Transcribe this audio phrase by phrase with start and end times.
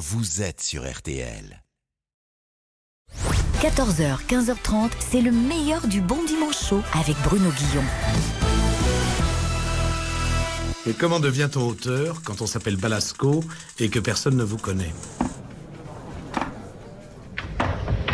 [0.00, 1.62] vous êtes sur RTL.
[3.60, 7.84] 14h, 15h30, c'est le meilleur du bon dimanche chaud avec Bruno Guillon.
[10.86, 13.44] Et comment devient-on auteur quand on s'appelle Balasco
[13.78, 14.94] et que personne ne vous connaît?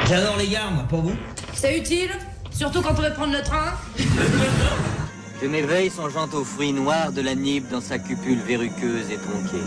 [0.08, 1.14] J'adore les gares, moi, pour vous.
[1.54, 2.10] C'est utile
[2.50, 3.74] Surtout quand on veut prendre le train
[5.42, 9.62] veilles sont jantes aux fruits noirs de la nibe dans sa cupule verruqueuse et tronquée.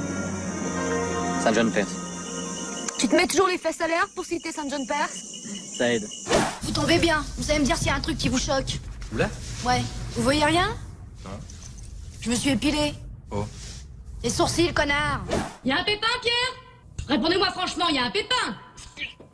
[1.41, 1.98] Saint John Perse.
[2.99, 5.23] Tu te mets toujours les fesses à l'air pour citer Saint John Perse
[5.77, 6.05] Ça aide.
[6.63, 7.23] Vous tombez bien.
[7.37, 8.77] Vous allez me dire s'il y a un truc qui vous choque.
[9.15, 9.29] Là?
[9.63, 9.81] Ouais.
[10.15, 10.75] Vous voyez rien?
[11.23, 11.31] Non.
[12.19, 12.93] Je me suis épilé.
[13.31, 13.45] Oh.
[14.21, 15.23] Les sourcils, connard.
[15.63, 17.07] Y a un pépin, Pierre?
[17.07, 18.57] Répondez-moi franchement, y a un pépin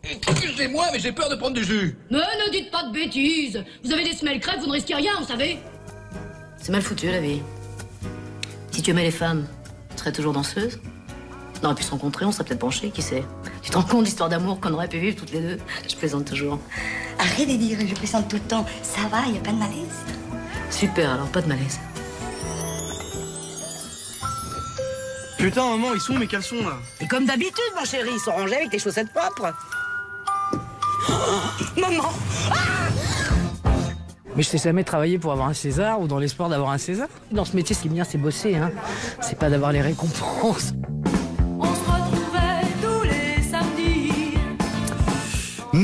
[0.03, 1.97] Excusez-moi, mais j'ai peur de prendre du jus.
[2.11, 5.13] Mais ne dites pas de bêtises Vous avez des semelles crêpes, vous ne risquez rien,
[5.19, 5.57] vous savez
[6.61, 7.41] C'est mal foutu la vie.
[8.69, 9.47] Si tu aimais les femmes,
[9.89, 10.79] tu serais toujours danseuse
[11.63, 13.23] On aurait pu se rencontrer, on serait peut-être penchés, qui sait
[13.65, 15.57] Tu te rends compte l'histoire d'amour qu'on aurait pu vivre toutes les deux
[15.89, 16.59] Je plaisante toujours.
[17.17, 18.63] Arrête de dire, je plaisante tout le temps.
[18.83, 20.05] Ça va, y a pas de malaise.
[20.69, 21.79] Super, alors pas de malaise.
[25.39, 26.77] Putain, maman, ils sont où mes caleçons là?
[27.01, 29.51] Et comme d'habitude, mon chéri, ils sont rangés avec tes chaussettes propres.
[31.75, 32.13] maman
[34.35, 37.07] Mais je t'ai jamais travaillé pour avoir un César ou dans l'espoir d'avoir un César?
[37.31, 38.57] Dans ce métier, ce qui est bien, c'est bosser.
[38.57, 38.69] Hein.
[39.21, 40.73] C'est pas d'avoir les récompenses.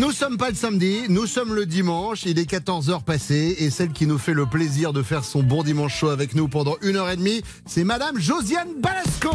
[0.02, 3.92] Nous sommes pas le samedi, nous sommes le dimanche, il est 14h passé et celle
[3.92, 6.96] qui nous fait le plaisir de faire son bon dimanche chaud avec nous pendant une
[6.96, 9.30] heure et demie, c'est Madame Josiane Balasco.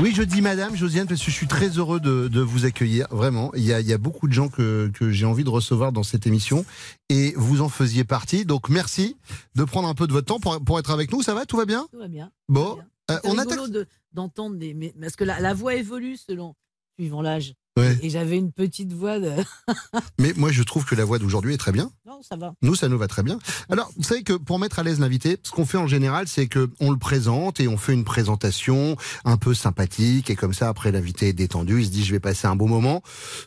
[0.00, 3.08] Oui, je dis Madame Josiane parce que je suis très heureux de, de vous accueillir,
[3.10, 3.50] vraiment.
[3.56, 5.90] Il y, a, il y a beaucoup de gens que, que j'ai envie de recevoir
[5.90, 6.64] dans cette émission
[7.08, 8.44] et vous en faisiez partie.
[8.44, 9.16] Donc merci
[9.56, 11.22] de prendre un peu de votre temps pour, pour être avec nous.
[11.22, 11.46] Ça va?
[11.46, 11.88] Tout va bien?
[11.90, 12.30] Tout va bien.
[12.48, 12.78] Bon,
[13.10, 13.70] euh, on attaque.
[13.70, 14.72] de- d'entendre des.
[14.72, 16.54] mais- parce que la, la voix évolue selon.
[17.02, 17.54] Suivant l'âge.
[17.76, 17.98] Ouais.
[18.02, 19.32] Et j'avais une petite voix de.
[20.20, 21.90] Mais moi, je trouve que la voix d'aujourd'hui est très bien.
[22.06, 22.54] Non, ça va.
[22.62, 23.40] Nous, ça nous va très bien.
[23.70, 26.46] Alors, vous savez que pour mettre à l'aise l'invité, ce qu'on fait en général, c'est
[26.46, 30.68] que on le présente et on fait une présentation un peu sympathique et comme ça,
[30.68, 33.02] après l'invité est détendu, il se dit je vais passer un bon moment.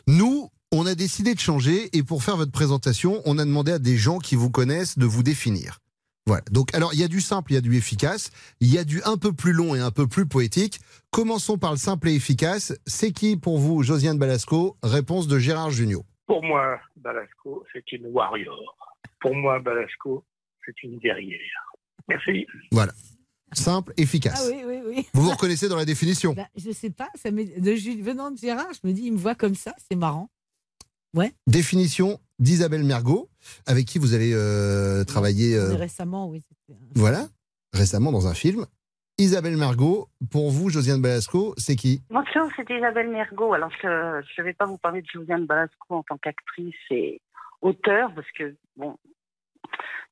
[0.06, 3.78] Nous, on a décidé de changer et pour faire votre présentation, on a demandé à
[3.78, 5.78] des gens qui vous connaissent de vous définir.
[6.26, 6.42] Voilà.
[6.50, 8.84] Donc, alors, il y a du simple, il y a du efficace, il y a
[8.84, 10.80] du un peu plus long et un peu plus poétique.
[11.10, 12.74] Commençons par le simple et efficace.
[12.86, 14.76] C'est qui pour vous, Josiane Balasco?
[14.82, 16.02] Réponse de Gérard Junior.
[16.26, 18.76] Pour moi, Balasco, c'est une warrior.
[19.20, 20.24] Pour moi, Balasco,
[20.64, 21.38] c'est une guerrière.
[22.08, 22.46] Merci.
[22.72, 22.92] Voilà.
[23.52, 24.42] Simple, efficace.
[24.44, 25.06] Ah oui, oui, oui.
[25.14, 28.36] Vous vous reconnaissez dans la définition Bah, je sais pas, ça de, Jules- venant de
[28.36, 30.28] Gérard, je me dis, il me voit comme ça, c'est marrant.
[31.14, 31.32] Ouais.
[31.46, 33.28] Définition d'Isabelle Mergot,
[33.66, 36.42] avec qui vous avez euh, travaillé euh, Récemment, oui.
[36.48, 37.26] c'était un- voilà,
[37.72, 38.66] récemment dans un film.
[39.18, 42.02] Isabelle Mergot, pour vous, Josiane Balasco, c'est qui?
[42.10, 43.54] Bonjour, c'est Isabelle Mergot.
[43.54, 47.22] Alors, je ne vais pas vous parler de Josiane Balasco en tant qu'actrice et
[47.62, 48.98] auteur, parce que, bon,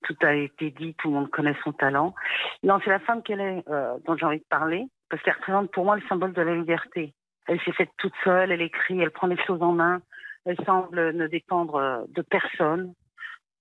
[0.04, 2.14] tout a été dit, tout le monde connaît son talent.
[2.62, 5.70] Non, c'est la femme qu'elle est, euh, dont j'ai envie de parler, parce qu'elle représente
[5.72, 7.12] pour moi le symbole de la liberté.
[7.46, 10.00] Elle s'est faite toute seule, elle écrit, elle prend les choses en main,
[10.44, 12.94] elle semble ne dépendre euh, de personne.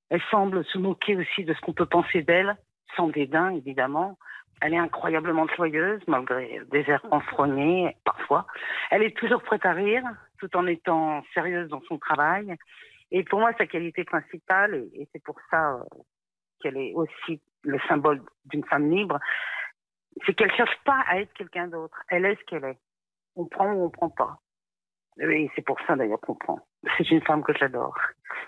[0.10, 2.56] Elle semble se moquer aussi de ce qu'on peut penser d'elle,
[2.96, 4.18] sans dédain, évidemment.
[4.62, 8.46] Elle est incroyablement joyeuse, malgré des airs enfrognés, parfois.
[8.92, 10.04] Elle est toujours prête à rire,
[10.40, 12.56] tout en étant sérieuse dans son travail.
[13.12, 15.84] Et pour moi, sa qualité principale, et, c'est pour ça euh,
[16.62, 19.20] qu'elle est aussi le symbole d'une femme libre,
[20.26, 21.98] c'est qu'elle cherche pas à être quelqu'un d'autre.
[22.10, 22.80] Elle est ce qu'elle est.
[23.36, 24.38] On prend ou on prend pas.
[25.20, 26.60] Et c'est pour ça d'ailleurs qu'on prend.
[26.98, 27.96] C'est une femme que j'adore.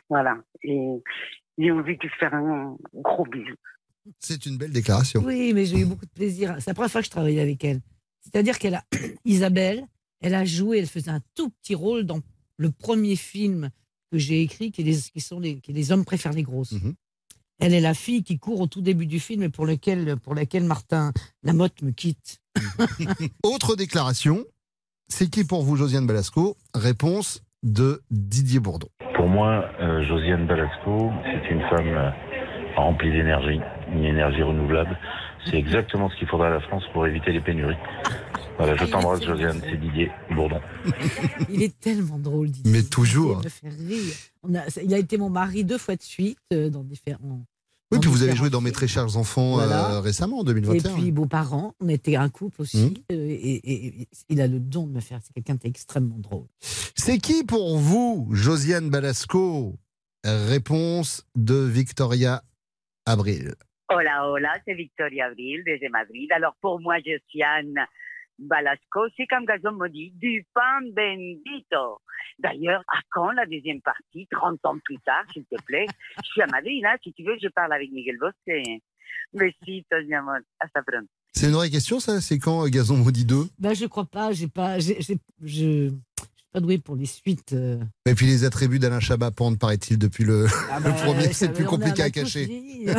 [0.09, 0.38] Voilà.
[0.63, 1.01] Et
[1.57, 3.56] j'ai envie de lui faire un gros bisou.
[4.19, 5.22] C'est une belle déclaration.
[5.23, 6.56] Oui, mais j'ai eu beaucoup de plaisir.
[6.59, 7.81] C'est la première fois que je travaillais avec elle.
[8.22, 8.84] C'est-à-dire qu'elle a,
[9.25, 9.88] Isabelle,
[10.22, 12.19] elle a joué, elle faisait un tout petit rôle dans
[12.57, 13.69] le premier film
[14.12, 16.44] que j'ai écrit, qui, est les, qui sont les, qui est les hommes préfèrent les
[16.44, 16.73] grosses.
[16.73, 16.94] Mhm.
[17.59, 20.35] Elle est la fille qui court au tout début du film et pour, lequel, pour
[20.35, 21.13] laquelle Martin
[21.44, 22.41] Lamotte me quitte.
[23.44, 24.46] Autre déclaration,
[25.08, 26.58] c'est qui pour vous, Josiane Balasco?
[26.73, 28.88] Réponse de Didier Bourdon.
[29.16, 32.12] Pour moi, euh, Josiane Balasco, c'est une femme euh,
[32.78, 33.59] remplie d'énergie,
[33.91, 34.97] une énergie renouvelable.
[35.46, 37.78] C'est exactement ce qu'il faudra à la France pour éviter les pénuries.
[38.58, 40.62] Voilà, je t'embrasse, Josiane, c'est Didier Bourdon.
[41.50, 42.72] Il est tellement drôle, Didier.
[42.72, 43.41] Mais toujours.
[43.41, 44.14] Il me fait rire.
[44.44, 47.41] On a, il a été mon mari deux fois de suite euh, dans différents.
[47.91, 50.93] Oui, puis vous avez joué dans Mes très chers enfants euh, récemment, en Et 2021.
[50.96, 52.78] puis, beaux-parents, on était un couple aussi.
[53.09, 53.14] Mmh.
[53.14, 55.20] euh, et, et- et il a le don de me faire.
[55.23, 56.46] C'est quelqu'un d'extrêmement drôle.
[56.61, 59.76] C'est qui pour vous, Josiane Balasco?
[60.23, 62.41] Réponse de Victoria
[63.05, 63.53] Abril.
[63.93, 66.28] Hola, hola, c'est Victoria Abril desde Madrid.
[66.35, 67.85] Alors pour moi, Josiane,
[68.40, 72.02] Balasco, c'est comme Gazon maudit, du pan bendito.
[72.40, 75.87] D'ailleurs, à quand la deuxième partie, 30 ans plus tard, s'il te plaît
[76.23, 78.82] Je suis à Madrid, là, si tu veux, je parle avec Miguel Bosque.
[79.34, 80.40] Besitos, mi amor.
[80.59, 81.08] Hasta pronto.
[81.34, 82.22] C'est une vraie question, ça?
[82.22, 85.91] C'est quand euh, Gazon Maudit 2 Ben, je crois pas, j'ai pas, je
[86.55, 87.52] pas doué pour les suites.
[87.52, 87.84] euh.
[88.05, 91.34] Et puis les attributs d'Alain Chabat pendent, paraît-il, depuis le, Ah le bah, premier, ça
[91.34, 92.49] c'est plus compliqué à cacher.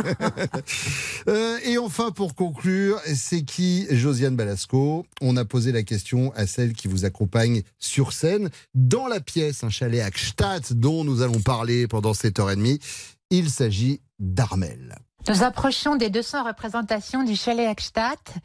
[1.27, 5.05] Euh, et enfin, pour conclure, c'est qui Josiane Balasco?
[5.19, 9.63] On a posé la question à celle qui vous accompagne sur scène dans la pièce
[9.63, 12.79] Un chalet à Gstaad dont nous allons parler pendant cette heure et demie.
[13.29, 14.95] Il s'agit d'Armel.
[15.27, 18.35] Nous approchons des 200 représentations du chalet Ekstadt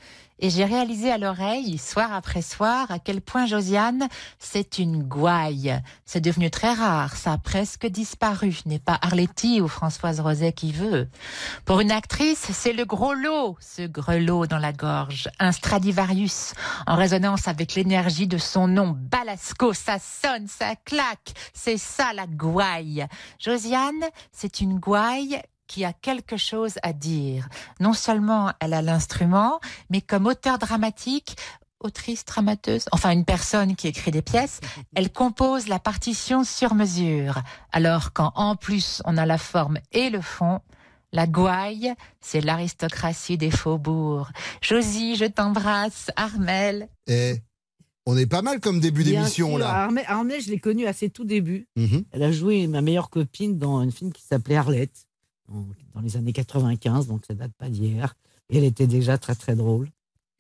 [0.40, 4.08] et j'ai réalisé à l'oreille, soir après soir, à quel point Josiane,
[4.40, 5.80] c'est une gouaille.
[6.04, 8.58] C'est devenu très rare, ça a presque disparu.
[8.66, 11.08] N'est pas Arletty ou Françoise Roset qui veut.
[11.64, 16.54] Pour une actrice, c'est le gros lot, ce grelot dans la gorge, un Stradivarius,
[16.88, 22.26] en résonance avec l'énergie de son nom, Balasco, ça sonne, ça claque, c'est ça la
[22.26, 23.06] gouaille.
[23.38, 24.02] Josiane,
[24.32, 27.48] c'est une gouaille qui a quelque chose à dire.
[27.80, 29.60] Non seulement elle a l'instrument,
[29.90, 31.36] mais comme auteur dramatique,
[31.80, 34.60] autrice, dramateuse, enfin une personne qui écrit des pièces,
[34.94, 37.42] elle compose la partition sur mesure.
[37.72, 40.60] Alors quand en plus on a la forme et le fond,
[41.12, 44.30] la gouaille, c'est l'aristocratie des faubourgs.
[44.62, 46.10] Josie, je t'embrasse.
[46.16, 46.88] Armel.
[47.06, 47.42] Et
[48.06, 49.68] on est pas mal comme début d'émission là.
[49.68, 51.68] Armel, Armel, je l'ai connue à ses tout débuts.
[51.76, 52.04] Mhm.
[52.12, 55.06] Elle a joué ma meilleure copine dans un film qui s'appelait Arlette,
[55.48, 58.14] dans, les années 95, donc ça date pas d'hier.
[58.50, 59.88] Elle était déjà très très drôle.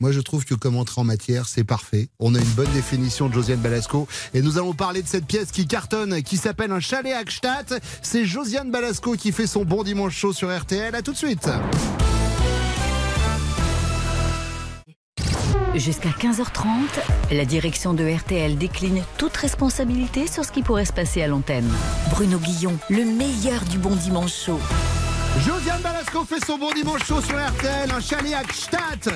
[0.00, 2.08] Moi, je trouve que comme entrée en matière, c'est parfait.
[2.18, 4.08] On a une bonne définition de Josiane Balasco.
[4.34, 7.74] Et nous allons parler de cette pièce qui cartonne, qui s'appelle Un chalet à.
[8.02, 10.92] C'est Josiane Balasco qui fait son bon dimanche chaud sur RTL.
[10.94, 11.48] À tout de suite.
[15.74, 16.66] Jusqu'à 15h30,
[17.32, 21.68] la direction de RTL décline toute responsabilité sur ce qui pourrait se passer à l'antenne.
[22.10, 24.60] Bruno Guillon, le meilleur du bon dimanche chaud.
[25.46, 29.14] Josiane Balasco fait son bon dimanche chaud sur RTL, un chalet à Gstaad.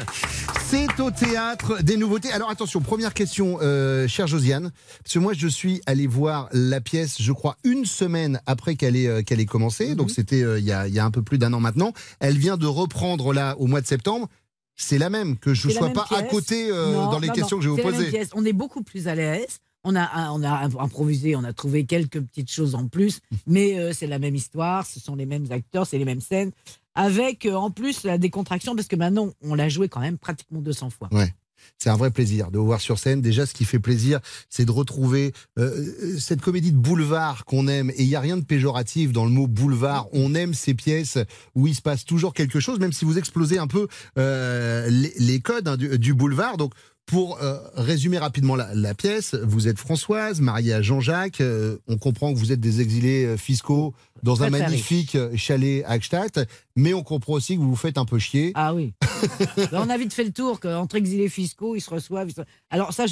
[0.65, 2.33] C'est au théâtre des nouveautés.
[2.33, 4.73] Alors attention, première question, euh, chère Josiane,
[5.05, 8.97] parce que moi je suis allé voir la pièce, je crois, une semaine après qu'elle
[8.97, 11.11] ait, euh, qu'elle ait commencé, donc c'était euh, il y, a, il y a un
[11.11, 11.93] peu plus d'un an maintenant.
[12.19, 14.29] Elle vient de reprendre là au mois de septembre.
[14.77, 17.35] C'est la même, que je ne sois pas à côté euh, Non, dans les non,
[17.35, 18.23] questions non, que je vais vous poser.
[18.35, 19.59] On est beaucoup plus à l'aise.
[19.85, 23.93] On a, on a improvisé, on a trouvé quelques petites choses en plus, mais euh,
[23.93, 26.51] c'est la même histoire, ce sont les mêmes acteurs, c'est les mêmes scènes,
[26.97, 30.61] avec euh, en plus la décontraction, parce que maintenant on l'a joué quand même pratiquement
[30.61, 31.09] 200 fois.
[31.13, 31.33] Ouais.
[31.79, 33.21] C'est un vrai plaisir de vous voir sur scène.
[33.21, 37.91] Déjà, ce qui fait plaisir, c'est de retrouver euh, cette comédie de boulevard qu'on aime.
[37.91, 40.09] Et il n'y a rien de péjoratif dans le mot boulevard.
[40.13, 41.19] On aime ces pièces
[41.55, 43.89] où il se passe toujours quelque chose, même si vous explosez un peu
[44.19, 46.57] euh, les, les codes hein, du, du boulevard.
[46.57, 46.73] Donc,
[47.07, 51.41] pour euh, résumer rapidement la, la pièce, vous êtes Françoise, mariée à Jean-Jacques.
[51.41, 53.95] euh, on comprend que vous êtes des exilés euh, fiscaux
[54.25, 56.49] dans un magnifique chalet à Gstaad.
[56.75, 58.51] Mais on comprend aussi que vous vous faites un peu chier.
[58.57, 58.93] Ah oui.
[59.57, 62.29] Ben, on a vite fait le tour qu'entre exilés fiscaux, ils se reçoivent.
[62.29, 63.05] ils se- Alors ça,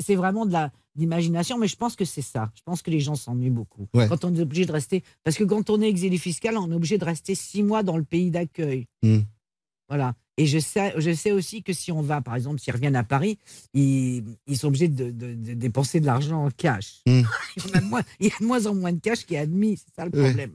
[0.00, 2.50] c'est vraiment de la d'imagination, mais je pense que c'est ça.
[2.56, 4.08] Je pense que les gens s'ennuient beaucoup Ouais.
[4.08, 5.02] quand on est obligé de rester.
[5.24, 7.96] Parce que quand on est exilé fiscal, on est obligé de rester six mois dans
[7.96, 8.86] le pays d'accueil.
[9.02, 9.20] Hmm.
[9.88, 10.14] Voilà.
[10.38, 13.04] Et je sais, je sais aussi que si on va, par exemple, s'ils reviennent à
[13.04, 13.38] Paris,
[13.72, 17.00] ils, ils sont obligés de, de- de dépenser de l'argent en cash.
[17.06, 17.22] Hmm.
[17.56, 17.80] il, y a
[18.40, 19.76] de moins, en moins de cash qui est admis.
[19.78, 20.52] C'est ça le problème.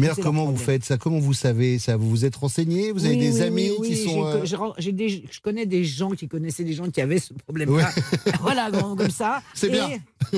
[0.00, 0.96] Mais alors, comment vous faites ça?
[0.98, 1.78] Comment vous savez?
[1.78, 2.92] Ça Vous vous êtes renseigné?
[2.92, 4.44] Vous avez Oui, des oui, amis oui, qui sont.
[4.44, 7.90] j'ai- euh, des- je connais des gens qui connaissaient des gens qui avaient ce problème-là.
[8.40, 9.42] voilà, comme ça.
[9.54, 9.88] C'est bien.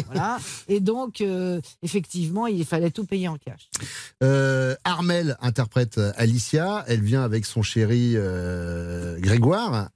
[0.07, 0.39] voilà.
[0.69, 3.69] Et donc, euh, effectivement, il fallait tout payer en cash.
[4.23, 6.85] euh, Armel interprète Alicia.
[6.89, 8.17] Elle vient avec son chéri
[9.19, 9.89] Grégoire.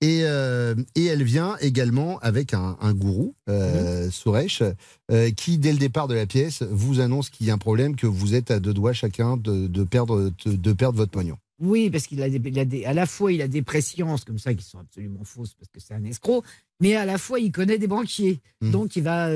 [0.00, 4.10] Et, euh, et elle vient également avec un, un gourou, euh, Mhm.
[4.10, 4.62] Suresh,
[5.10, 7.96] euh, qui, dès le départ de la pièce, vous annonce qu'il y a un problème,
[7.96, 11.36] que vous êtes à deux doigts chacun de, de perdre, de, de perdre votre pognon.
[11.62, 14.24] Oui, parce qu'il a, des, il a des- à la fois il a des presciences
[14.24, 16.42] comme ça qui sont absolument fausses parce que c'est un escroc,
[16.80, 18.70] mais à la fois il connaît des banquiers, Mhm.
[18.70, 19.28] donc il va,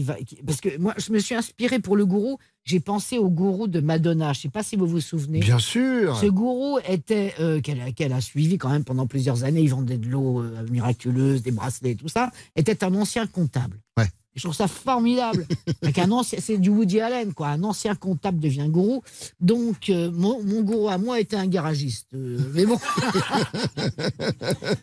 [0.00, 3.18] qui va, qui- parce que moi je me suis inspiré pour le gourou, j'ai pensé
[3.18, 4.32] au gourou de Madonna.
[4.32, 5.40] Je sais pas si vous vous souvenez.
[5.40, 9.60] Bien sûr Ce gourou était euh, qu'elle a, suivi quand même pendant plusieurs années.
[9.62, 12.30] Il vendait de l'eau euh, miraculeuse, des bracelets, tout ça.
[12.56, 13.78] Était un ancien comptable.
[13.98, 14.06] Ouais.
[14.34, 15.46] Je trouve ça formidable.
[16.38, 17.48] C'est du Woody Allen, quoi.
[17.48, 19.02] Un ancien comptable devient gourou.
[19.40, 22.08] Donc, euh, mon, mon gourou à moi était un garagiste.
[22.14, 22.78] Euh, mais bon,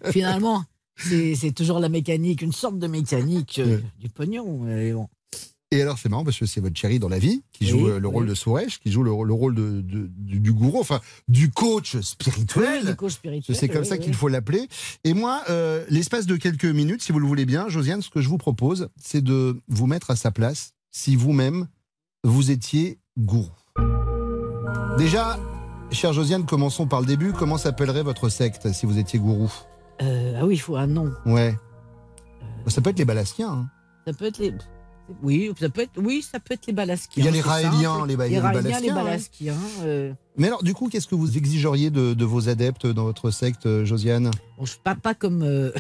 [0.12, 0.63] finalement,
[0.98, 4.68] c'est toujours la mécanique, une sorte de mécanique euh, du pognon.
[4.70, 5.08] Et bon.
[5.72, 7.88] Et alors, c'est marrant parce que c'est votre chérie dans la vie qui Oui, joue
[7.89, 8.13] euh, le oui.
[8.13, 11.51] rôle de Souresh, qui joue le, le rôle de, de- du, du gourou, enfin, du
[11.51, 12.96] coach spirituel.
[13.25, 14.70] Oui, C'est comme ça qu'il faut l'appeler.
[15.04, 18.22] Et moi, euh, l'espace de quelques minutes, si vous le voulez bien, Josiane, ce que
[18.22, 21.68] je vous propose, c'est de vous mettre à sa place si vous-même,
[22.24, 23.51] vous étiez gourou.
[24.98, 25.38] Déjà,
[25.92, 27.34] chère Josiane, commençons par le début.
[27.34, 29.51] Comment s'appellerait votre secte si vous étiez gourou?
[30.01, 31.12] Euh, ah oui, il faut un nom.
[31.25, 31.58] Ouais.
[32.68, 33.50] Ça peut être les Balaskiens.
[33.50, 33.70] hein.
[34.06, 34.54] Ça peut être les.
[35.24, 35.92] Oui, ça peut être.
[35.98, 37.24] Oui, ça peut être les Balaskiens.
[37.24, 39.86] Il y a les Raéliens, les Ba- les Raéliens, les Balaskiens, ouais.
[39.86, 43.32] Euh, Mais alors, du coup, qu'est-ce que vous exigeriez de, de vos adeptes dans votre
[43.32, 44.32] secte, euh, Josiane?
[44.58, 45.72] Bon, je, pas, pas comme euh,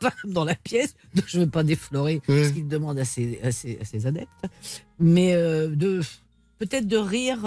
[0.00, 3.04] pas comme dans la pièce, donc je ne veux pas déflorer ce qu'il demande à
[3.04, 4.28] ses, à, ses, à ses adeptes,
[5.00, 6.00] mais euh, de
[6.58, 7.40] peut-être de rire.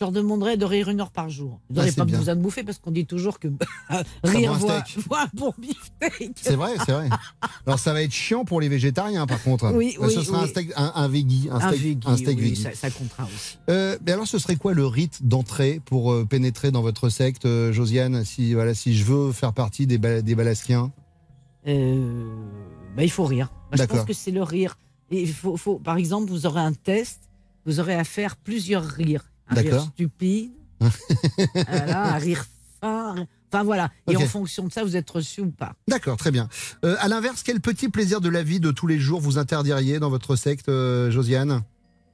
[0.00, 1.60] Je leur demanderais de rire une heure par jour.
[1.62, 2.18] Ah, n'auraient c'est pas bien.
[2.18, 3.48] besoin de bouffer parce qu'on dit toujours que
[4.24, 5.04] rire un voit, steak.
[5.06, 6.38] voit un bon beefsteak.
[6.40, 7.10] C'est vrai, c'est vrai.
[7.66, 9.70] Alors, ça va être chiant pour les végétariens, par contre.
[9.74, 12.56] Oui, Euh, ce oui, sera un steak, un, un veggie, un steak, veggie, un oui,
[12.56, 13.58] ça, ça comptera aussi.
[13.68, 17.44] Euh, mais alors, ce serait quoi le rite d'entrée pour euh, pénétrer dans votre secte,
[17.44, 20.90] euh, Josiane Si voilà, si je veux faire partie des, ba- des Balaskiens.
[21.66, 22.24] Euh,
[22.96, 23.52] bah, il faut rire.
[23.70, 24.78] Bah, je pense que c'est le rire.
[25.10, 27.20] Et faut- par exemple, vous aurez un test,
[27.66, 29.29] vous aurez à faire plusieurs rires.
[29.50, 29.88] Un rire D'accord.
[29.94, 30.52] stupide,
[31.54, 32.44] voilà, un rire
[32.80, 33.14] fin.
[33.52, 33.90] Enfin voilà.
[34.08, 35.72] Et en fonction de ça, vous êtes reçu ou pas.
[35.88, 36.48] D'accord, très bien.
[36.84, 39.98] Euh, à l'inverse, quel petit plaisir de la vie de tous les jours vous interdiriez
[39.98, 41.62] dans votre secte, euh, Josiane?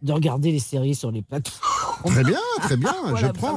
[0.02, 2.12] De regarder les séries sur les plateformes.
[2.14, 3.56] Très bien, très bien, Voilà, je prends.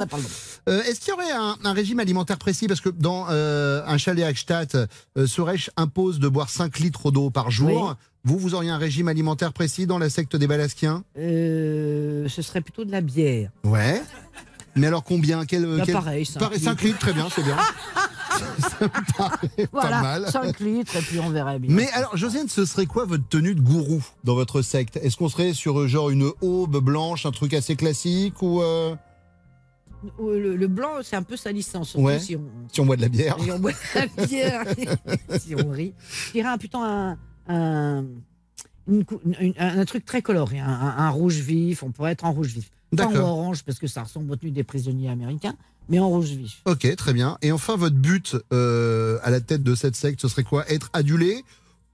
[0.68, 2.68] Euh, Est-ce qu'il y aurait un, un régime alimentaire précis?
[2.68, 4.90] Parce que dans un chalet à Gstaad,
[5.26, 7.90] Suresh impose de boire 5 litres d'eau par jour.
[7.90, 7.96] Oui.
[8.26, 12.62] Vous, vous auriez un régime alimentaire précis dans la secte des Balaskiens Euh, ce serait
[12.62, 13.50] plutôt de la bière.
[13.64, 14.02] Ouais.
[14.76, 16.72] Mais alors combien quel, Bah, quel- pareil, cinq Pareil, litres.
[16.72, 17.58] 5 litres, très bien, c'est bien.
[18.60, 20.28] Ça me paraît Voilà, pas mal.
[20.32, 21.74] 5 litres et puis on verrait bien.
[21.76, 24.98] Mais alors, Josiane, ce serait quoi votre tenue de gourou dans votre secte?
[24.98, 28.96] Est-ce qu'on serait sur euh, genre une aube blanche, un truc assez classique ou euh,
[30.22, 32.20] Le, le blanc, c'est un peu salissant, surtout Ouais.
[32.20, 34.64] si on, si on boit de la bière si on boit de la bière,
[35.40, 35.94] si on rit.
[36.28, 37.18] Je dirais un- plutôt un,
[37.50, 38.06] un,
[38.88, 42.32] une cou- une- un, un truc très coloré, un, rouge vif, on pourrait être en
[42.32, 42.70] rouge vif.
[42.96, 45.56] Pas en orange parce que ça ressemble aux tenues des prisonniers américains,
[45.89, 46.62] mais en rouge vif.
[46.65, 47.38] Ok, très bien.
[47.41, 50.68] Et enfin, votre but euh, à la tête de cette secte, ce serait quoi?
[50.72, 51.44] Être adulé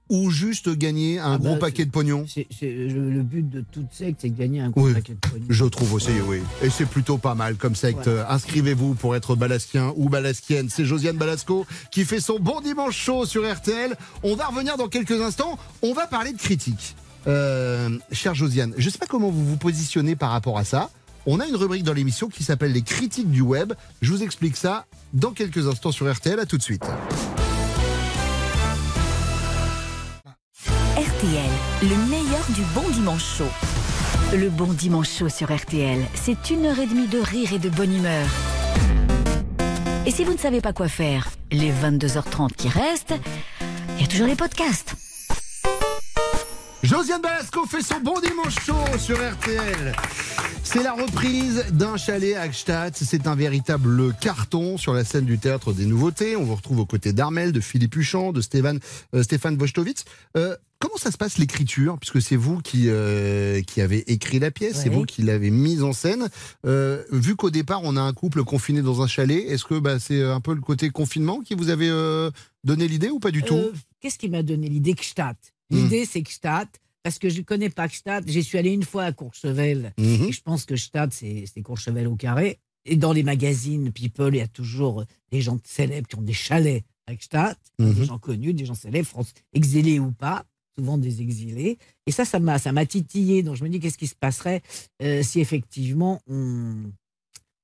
[0.08, 2.24] ou juste gagner un Ah gros bah, paquet de pognon?
[2.28, 5.18] C'est, c'est- le but de toute secte, c'est de gagner un gros Oui, paquet de
[5.28, 5.44] pognon.
[5.48, 6.38] je trouve aussi, oui.
[6.62, 8.06] Et c'est plutôt pas mal comme secte.
[8.08, 10.68] Euh, Inscrivez-vous pour être balaskien ou balaskienne.
[10.70, 13.96] C'est Josiane Balasco qui fait son bon dimanche chaud sur RTL.
[14.22, 15.58] On va revenir dans quelques instants.
[15.82, 16.94] On va parler de critiques.
[17.26, 20.90] Euh, chère Josiane, je sais pas comment vous vous positionnez par rapport à ça.
[21.26, 23.72] On a une rubrique dans l'émission qui s'appelle les critiques du web.
[24.00, 26.38] Je vous explique ça dans quelques instants sur RTL.
[26.38, 26.84] À tout de suite.
[31.16, 31.50] RTL,
[31.82, 33.48] le meilleur du bon dimanche chaud.
[34.34, 37.70] Le bon dimanche chaud sur RTL, c'est une heure et demie de rire et de
[37.70, 38.26] bonne humeur.
[40.04, 43.14] Et si vous ne savez pas quoi faire, les 22h30 qui restent,
[43.96, 44.94] il y a toujours les podcasts.
[46.82, 49.94] Josiane Balasco fait son bon dimanche chaud sur RTL.
[50.62, 52.94] C'est la reprise d'un chalet à Gstaad.
[52.94, 56.36] C'est un véritable carton sur la scène du théâtre des nouveautés.
[56.36, 58.80] On vous retrouve aux côtés d'Armel, de Philippe Huchon, de Stéphane,
[59.14, 59.56] euh, Stéphane
[60.78, 61.98] comment ça se passe l'écriture?
[61.98, 65.82] Puisque c'est vous qui, euh, qui avez écrit la pièce, c'est vous qui l'avez mise
[65.82, 66.28] en scène.
[66.64, 69.98] Euh, vu qu'au départ, on a un couple confiné dans un chalet, est-ce que bah,
[69.98, 72.30] c'est un peu le côté confinement qui vous avait euh,
[72.64, 73.54] donné l'idée ou pas du tout?
[73.54, 75.36] Euh, Qu'est-ce qui m'a donné l'idée Gstaad
[75.70, 76.68] L'idée, c'est Gstaad,
[77.02, 78.24] parce que je ne connais pas Gstaad.
[78.28, 80.26] J'y suis allé une fois à Courchevel, Mhm.
[80.28, 82.58] et je pense que Gstaad, c'est Courchevel au carré.
[82.84, 86.32] Et dans les magazines People, il y a toujours des gens célèbres qui ont des
[86.32, 87.94] chalets à Gstaad, Mhm.
[87.94, 90.44] des gens connus, des gens célèbres, France, exilés ou pas,
[90.78, 91.78] souvent des exilés.
[92.06, 93.42] Et ça, ça m'a ça m'a titillé.
[93.42, 94.62] Donc je me dis, qu'est-ce qui se passerait
[95.02, 96.74] euh, si effectivement on,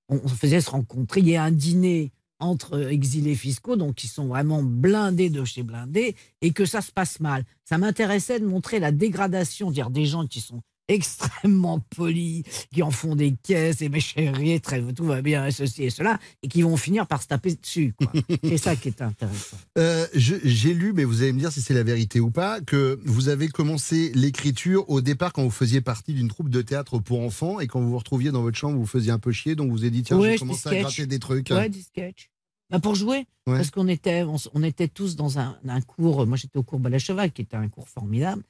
[0.08, 1.20] on, faisait se rencontrer?
[1.20, 5.62] Il y a un dîner entre exilés fiscaux, donc qui sont vraiment blindés de chez
[5.62, 7.44] blindés, et que ça se passe mal.
[7.64, 10.60] Ça m'intéressait de montrer la dégradation, dire des gens qui sont
[10.94, 15.50] extrêmement polis, qui en font des caisses, et mes chéris, très, tout va bien, et
[15.50, 17.94] ceci et cela, et qui vont finir par se taper dessus.
[18.44, 19.56] C'est ça qui est intéressant.
[19.78, 22.98] Euh, J'ai lu, mais vous allez me dire si c'est la vérité ou pas, que
[23.04, 27.20] vous avez commencé l'écriture au départ quand vous faisiez partie d'une troupe de théâtre pour
[27.20, 29.70] enfants et quand vous vous retrouviez dans votre chambre, vous faisiez un peu chier, donc
[29.70, 31.50] vous avez dit tiens, Ouais, je vais commencer à gratter des trucs.
[31.50, 32.28] Ouais, du sketch.
[32.70, 33.56] Bah, pour jouer, Ouais.
[33.56, 34.22] parce qu'on était,
[34.54, 36.26] on, était tous dans un, un cours.
[36.26, 38.42] Moi, j'étais au cours Balacheval, qui était un cours formidable.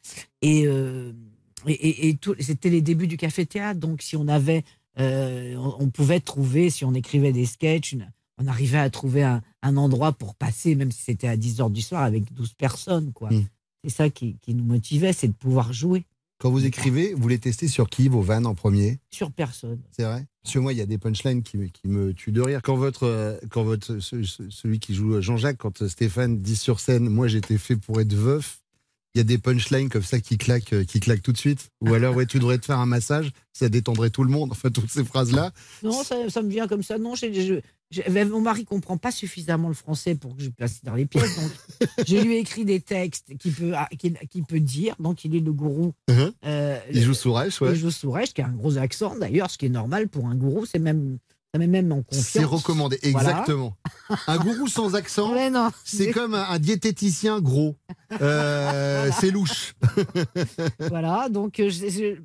[0.42, 1.12] Et, euh,
[1.66, 3.80] et, et- et tout- c'était les débuts du café-théâtre.
[3.80, 4.64] Donc, si on avait,
[4.98, 9.22] euh, on, on pouvait trouver, si on écrivait des sketchs, une- on arrivait à trouver
[9.22, 12.54] un, un endroit pour passer, même si c'était à 10 heures du soir, avec 12
[12.54, 13.12] personnes.
[13.12, 13.30] quoi.
[13.30, 13.44] Mm.
[13.84, 16.04] C'est ça qui, qui nous motivait, c'est de pouvoir jouer.
[16.38, 18.98] Quand vous écrivez, vous les testez sur qui, vos vannes en premier?
[19.10, 19.78] Sur personne.
[19.92, 20.26] C'est vrai?
[20.42, 22.60] Parce que moi, il y a des punchlines qui, me- qui me tuent de rire.
[22.64, 26.80] Quand votre, euh, quand votre, ce- ce- celui qui joue Jean-Jacques, quand Stéphane dit sur
[26.80, 28.60] scène, moi j'étais fait pour être veuf,
[29.14, 31.68] il y a des punchlines comme ça qui claquent, euh, qui claquent tout de suite.
[31.82, 34.50] Ou alors, ouais, tu devrais te faire un massage, ça détendrait tout le monde.
[34.52, 35.52] Enfin, toutes ces phrases-là.
[35.82, 36.96] Non, ça, ça me vient comme ça.
[36.98, 40.82] Non, j'ai- je- j'ai- mon mari comprend pas suffisamment le français pour que je place
[40.82, 41.36] dans les pièces.
[41.36, 41.50] Donc,
[42.08, 43.88] je lui ai écrit des textes qu'il peut, ah,
[44.30, 44.94] qu'il peut dire.
[44.98, 45.92] Donc, il est le gourou.
[46.08, 46.32] Mhm.
[46.46, 47.72] Euh, Il le- joue Sourèche, ouais.
[47.72, 50.34] Il joue Sourèche, qui a un gros accent d'ailleurs, ce qui est normal pour un
[50.34, 50.64] gourou.
[50.64, 51.18] C'est même,
[51.52, 52.26] ça met même en confiance.
[52.28, 53.30] C'est recommandé, Voilà.
[53.30, 53.76] exactement.
[54.26, 55.34] Un gourou sans accent,
[55.84, 57.76] c'est comme un, un diététicien gros.
[58.20, 59.74] Euh, c'est louche.
[60.88, 62.20] voilà, donc euh, je- je-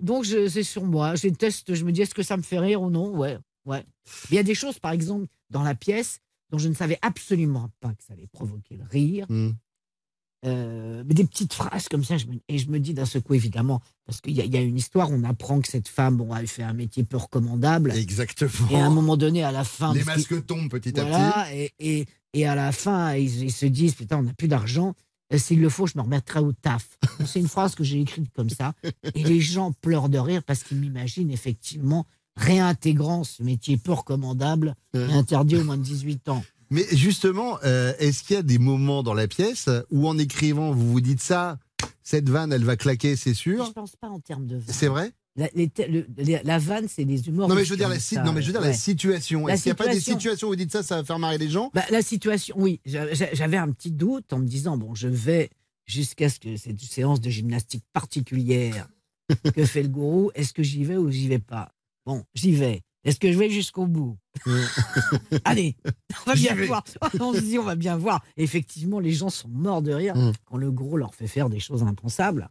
[0.00, 1.14] donc je- c'est sur moi.
[1.14, 3.16] Je teste, je me dis est-ce que ça me fait rire ou non?
[3.16, 3.84] Ouais, ouais.
[4.30, 7.70] Il y a des choses, par exemple, dans la pièce dont je ne savais absolument
[7.80, 9.26] pas que ça allait provoquer le rire.
[9.30, 9.52] Hmm.
[10.46, 13.34] Euh, des petites phrases comme ça, je me- et je me dis d'un seul coup,
[13.34, 16.34] évidemment, parce qu'il y, a- y a une histoire, on apprend que cette femme, bon,
[16.36, 17.92] elle fait un métier peu recommandable.
[17.96, 18.68] Exactement.
[18.70, 19.92] Et à un moment donné, à la fin.
[19.92, 23.66] Les masques tombent petit à voilà, Et, et, et à la fin, ils, ils se
[23.66, 24.94] disent Putain, on n'a plus d'argent.
[25.32, 26.96] Euh, S'il le faut, je me remettrai au taf.
[27.26, 28.74] C'est une phrase que j'ai écrite comme ça.
[29.16, 34.74] Et les gens pleurent de rire parce qu'ils m'imaginent effectivement réintégrant ce métier peu recommandable
[34.94, 36.44] et interdit aux moins de 18 ans.
[36.70, 40.72] Mais justement, euh, est-ce qu'il y a des moments dans la pièce où en écrivant,
[40.72, 41.58] vous vous dites ça,
[42.02, 44.64] cette vanne, elle va claquer, c'est sûr Je pense pas en termes de vanne.
[44.74, 47.48] C'est vrai La, les te- le- les- la vanne, c'est les humours.
[47.48, 49.48] non mais je veux dire la, si- non, mais je veux dire la situation.
[49.48, 50.18] Est-ce qu'il n'y a pas des situation.
[50.18, 52.80] situations où vous dites ça, ça va faire marrer les gens Bah, la situation, oui.
[52.86, 55.50] J'a- j'a- J'avais un petit doute en me disant bon, je vais
[55.84, 58.88] jusqu'à ce que cette séance de gymnastique particulière
[59.54, 61.72] que fait le gourou, est-ce que j'y vais ou j'y vais pas?
[62.06, 62.82] Bon, j'y vais.
[63.06, 64.18] Est-ce que je vais jusqu'au bout
[65.44, 65.76] Allez,
[66.26, 66.84] on va bien voir.
[67.20, 68.22] On se dit, on va bien voir.
[68.36, 70.32] Effectivement, les gens sont morts de rire Mm.
[70.44, 72.48] quand le gros leur fait faire des choses impensables.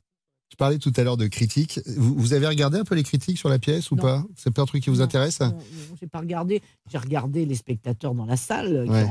[0.52, 1.80] Je parlais tout à l'heure de critiques.
[1.98, 4.04] Vous, vous avez regardé un peu les critiques sur la pièce ou Non.
[4.04, 4.24] pas?
[4.38, 5.40] C'est pas un truc qui vous intéresse?
[5.42, 5.58] Non, non,
[6.00, 6.62] j'ai pas regardé.
[6.90, 8.74] J'ai regardé les spectateurs dans la salle.
[8.75, 9.06] euh, Ouais.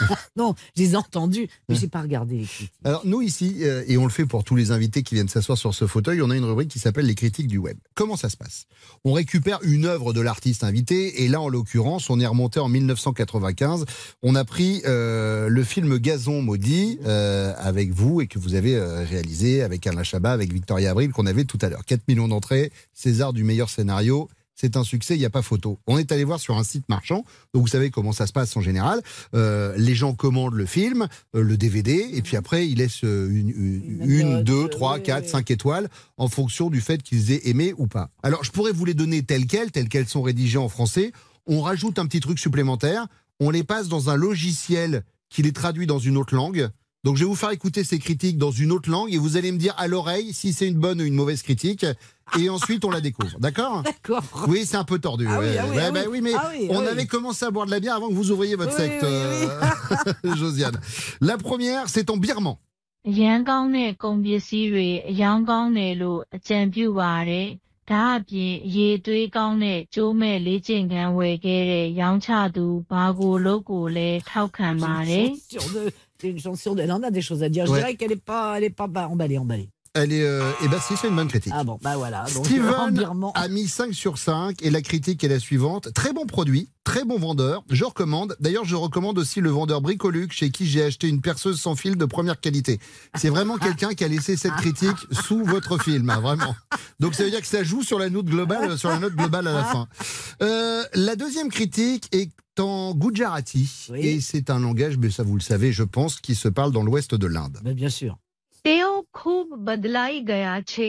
[0.36, 2.72] non, je les ai entendus, mais j'ai pas regardé les critiques.
[2.84, 5.58] Alors nous ici, euh, et on le fait pour tous les invités qui viennent s'asseoir
[5.58, 7.76] sur ce fauteuil, on a une rubrique qui s'appelle les critiques du web.
[7.94, 8.64] Comment ça se passe?
[9.04, 12.68] On récupère une œuvre de l'artiste invité, et là en l'occurrence, on est remonté en
[12.70, 13.84] 1995.
[14.22, 18.80] On a pris euh, le film Gazon maudit euh, avec vous et que vous avez
[18.80, 21.84] réalisé avec Alain Chabat, avec Victoria Abril qu'on avait tout à l'heure.
[21.84, 24.28] 4 millions d'entrées, César du meilleur scénario.
[24.54, 25.80] C'est un succès, il n'y a pas photo.
[25.88, 28.56] On est allé voir sur un site marchand, donc vous savez comment ça se passe
[28.56, 29.02] en général.
[29.34, 33.28] Euh, les gens commandent le film, euh, le DVD, et puis après ils laissent euh,
[33.32, 35.30] une, une, une, note, deux, trois, oui, quatre, oui.
[35.30, 38.10] cinq étoiles en fonction du fait qu'ils aient aimé ou pas.
[38.22, 41.10] Alors je pourrais vous les donner telles quelles, telles qu'elles sont rédigées en français.
[41.46, 43.08] On rajoute un petit truc supplémentaire,
[43.40, 46.70] on les passe dans un logiciel qui les traduit dans une autre langue.
[47.02, 49.52] Donc je vais vous faire écouter ces critiques dans une autre langue et vous allez
[49.52, 51.86] me dire à l'oreille si c'est une bonne ou une mauvaise critique.
[52.38, 53.38] Et ensuite on la découvre.
[53.38, 54.22] D'accord D'accord.
[54.48, 55.26] Oui, c'est un peu tordu.
[55.28, 55.58] Ah oui, ouais.
[55.58, 56.08] ah oui, Ouais, ah bah oui.
[56.12, 56.86] oui, mais Ah oui, on oui.
[56.86, 59.08] avait commencé à boire de la bière avant que vous ouvriez votre Oui, secte, oui,
[60.30, 60.78] euh, Josiane.
[61.22, 62.56] La première, c'est en birman
[76.28, 77.66] une chanson d'elle en a des choses à dire.
[77.66, 79.68] Je dirais qu'elle n'est pas, elle est pas emballée, emballée.
[79.92, 81.52] Elle est, euh, et ben si, c'est une bonne critique.
[81.54, 82.24] Ah bon, bah voilà.
[82.32, 83.04] Donc Steven
[83.34, 85.92] a mis 5 sur 5 et la critique est la suivante.
[85.94, 88.36] Très bon produit, très bon vendeur, je recommande.
[88.38, 91.96] D'ailleurs, je recommande aussi le vendeur Bricoluc chez qui j'ai acheté une perceuse sans fil
[91.96, 92.78] de première qualité.
[93.16, 96.54] C'est vraiment quelqu'un qui a laissé cette critique sous votre film, hein, vraiment.
[97.00, 99.48] Donc ça veut dire que ça joue sur la note globale, sur la note globale
[99.48, 99.88] à la fin.
[100.40, 105.41] Euh, la deuxième critique est en Gujarati et c'est un langage, mais ça vous le
[105.41, 107.59] savez, je pense, qui se parle dans l'ouest de l'Inde.
[107.63, 108.13] Mais bien sûr.
[108.65, 110.87] તેઓ ખૂબ બદલાઈ ગયા છે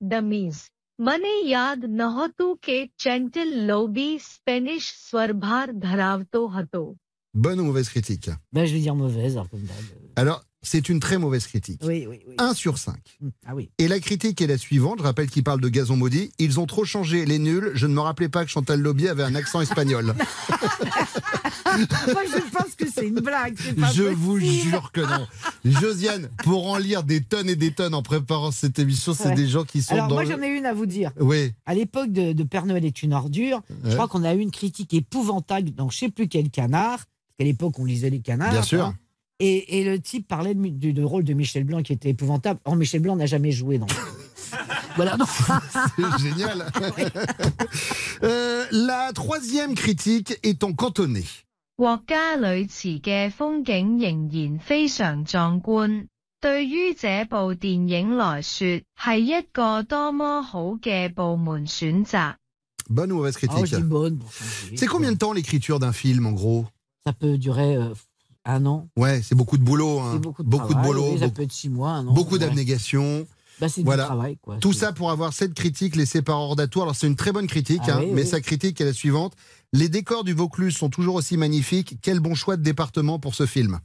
[0.00, 0.60] ડમીઝ
[0.98, 6.82] મને યાદ નહોતું કે ચેન્ટલ લોબી સ્પેનિશ સ્વરભાર ધરાવતો હતો
[7.34, 9.34] Bonne ou mauvaise critique Ben, je vais dire mauvaise.
[9.36, 9.84] alors, comme d'hab.
[10.16, 11.81] Alors, c'est une très mauvaise critique.
[11.83, 12.35] Oui, oui, oui.
[12.37, 12.95] 1 sur 5.
[13.45, 13.69] Ah oui.
[13.77, 16.31] Et la critique est la suivante, je rappelle qu'il parle de gazon maudit.
[16.39, 19.23] Ils ont trop changé les nuls, je ne me rappelais pas que Chantal Lobby avait
[19.23, 20.15] un accent espagnol.
[21.75, 23.55] Moi, je pense que c'est une blague.
[23.55, 24.13] pas je possible.
[24.13, 25.27] vous jure que non.
[25.65, 29.35] Josiane, pour en lire des tonnes et des tonnes en préparant cette émission, c'est Ouais.
[29.35, 31.11] des gens qui sont Alors, dans moi, le- j'en ai une à vous dire.
[31.19, 31.51] Oui.
[31.65, 34.51] À l'époque de, de Père Noël est une ordure, je crois qu'on a eu une
[34.51, 36.97] critique épouvantable dans je sais plus quel canard.
[36.99, 37.07] Parce
[37.39, 38.51] qu'à l'époque, on lisait les canards.
[38.51, 38.85] Bien sûr.
[38.85, 38.95] hein.
[39.42, 42.08] Et, et le type parlait de mu- du, du rôle de Michel Blanc qui était
[42.10, 42.58] épouvantable.
[42.64, 43.86] Or, Michel Blanc n'a jamais joué dans.
[44.96, 45.16] voilà.
[45.16, 45.28] donc-
[45.96, 46.66] C'est génial.
[48.22, 51.24] Euh, la troisième critique est en cantonais.
[51.76, 56.08] 国家里池嘅风景仍然非常壮观，
[56.40, 62.34] 对于这部电影来说，系一个多么好嘅部门选择。
[62.90, 64.18] Bonne ou mauvaise critique Ah, je dis bonne.
[64.18, 64.76] pour changer.
[64.76, 66.66] C'est combien de temps l'écriture d'un film, en gros
[67.06, 67.94] Ça peut durer euh,
[68.45, 68.87] un an.
[68.97, 69.99] Ouais, c'est beaucoup de boulot.
[69.99, 70.15] Hein.
[70.17, 72.13] Beaucoup de beaucoup de boulot, ça beaucoup, peut être six mois, un an.
[72.13, 72.39] beaucoup ouais.
[72.39, 73.25] d'abnégation.
[73.61, 74.03] Bah, c'est Voilà.
[74.03, 74.57] du travail, quoi.
[74.57, 76.83] Tout ça pour avoir cette critique laissée par Ordatour.
[76.83, 78.27] Alors c'est une très bonne critique, Ah hein, oui, mais oui.
[78.27, 79.33] sa critique est la suivante.
[79.73, 81.97] Les décors du Vaucluse sont toujours aussi magnifiques.
[82.01, 83.79] Quel bon choix de département pour ce film.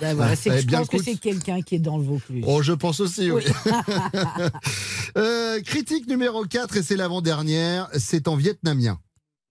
[0.00, 2.04] Ah, voilà, Ah, c'est eh je bien, pense que c'est quelqu'un qui est dans le
[2.04, 2.44] Vaucluse.
[2.46, 3.42] Oh, je pense aussi, oui.
[3.44, 3.72] Oui.
[5.16, 8.98] Euh, critique numéro 4, et c'est l'avant-dernière, c'est en vietnamien.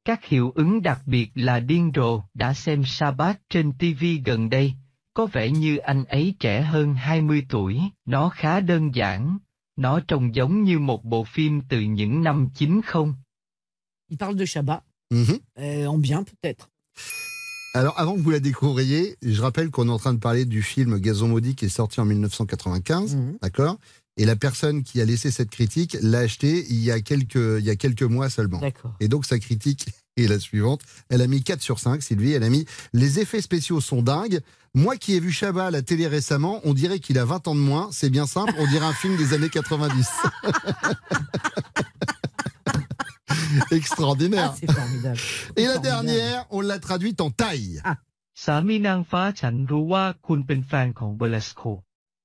[0.07, 4.73] Các hiệu ứng đặc biệt là điên rồ đã xem Sabat trên TV gần đây.
[5.13, 7.79] Có vẻ như anh ấy trẻ hơn 20 tuổi.
[8.05, 9.37] Nó khá đơn giản.
[9.75, 13.13] Nó trông giống như một bộ phim từ những năm 90.
[14.09, 14.83] Il parle de Shabbat.
[15.13, 15.39] Mhm.
[15.59, 16.67] Euh, en bien, peut-être.
[17.73, 20.61] Alors, avant que vous la découvriez, je rappelle qu'on est en train de parler du
[20.63, 23.37] film Gazon maudit qui est sorti en 1995, Mhm.
[23.41, 23.75] d'accord?
[24.17, 27.65] Et la personne qui a laissé cette critique l'a acheté il y a quelques, il
[27.65, 28.59] y a quelques mois seulement.
[28.59, 28.93] D'accord.
[28.99, 30.81] Et donc, sa critique est la suivante.
[31.09, 32.33] Elle a mis 4 sur 5, Sylvie.
[32.33, 34.41] Elle a mis Les effets spéciaux sont dingues.
[34.73, 37.55] Moi qui ai vu Chabat à la télé récemment, on dirait qu'il a 20 ans
[37.55, 37.89] de moins.
[37.91, 40.07] C'est bien simple, on dirait un film des années 90.
[43.71, 44.53] Extraordinaire.
[44.53, 45.19] Ah, c'est formidable.
[45.55, 46.07] Et la Formidable.
[46.07, 47.81] dernière, on l'a traduite en taille.
[48.37, 48.51] ส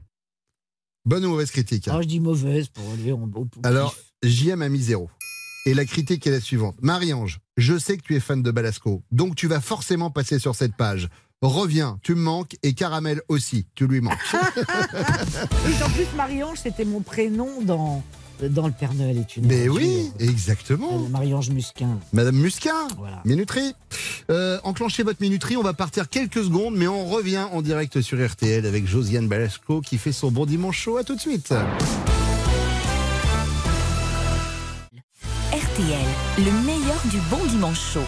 [1.09, 3.95] Bonne ou mauvaise critique hein Alors, je dis mauvaise pour aller au, au- au Alors,
[3.95, 4.31] pif.
[4.37, 5.09] JM a mis zéro.
[5.69, 6.77] Et la critique est la suivante.
[6.83, 10.55] Marie-Ange, je sais que tu es fan de Balasco, donc tu vas forcément passer sur
[10.57, 11.09] cette page.
[11.43, 14.31] Reviens, tu me manques, et Caramel aussi, tu lui manques.
[14.35, 18.03] Et en plus, Marie-Ange, c'était mon prénom dans,
[18.50, 21.00] dans Le Père Noël est une Mais oui, exactement.
[21.10, 22.00] Marie-Ange Musquin.
[22.14, 23.22] Madame Muscat, Voilà.
[23.26, 23.74] minuterie.
[24.30, 28.24] Euh, enclenchez votre minuterie, on va partir quelques secondes, mais on revient en direct sur
[28.26, 30.98] RTL avec Josiane Balasco qui fait son bon dimanche chaud.
[30.98, 31.54] À tout de suite.
[35.52, 36.08] RTL,
[36.40, 38.00] le meilleur du bon dimanche chaud.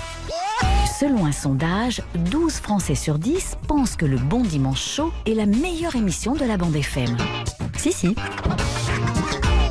[0.99, 5.45] Selon un sondage, 12 Français sur 10 pensent que le bon dimanche chaud est la
[5.45, 7.17] meilleure émission de la bande FM.
[7.77, 8.15] Si, si.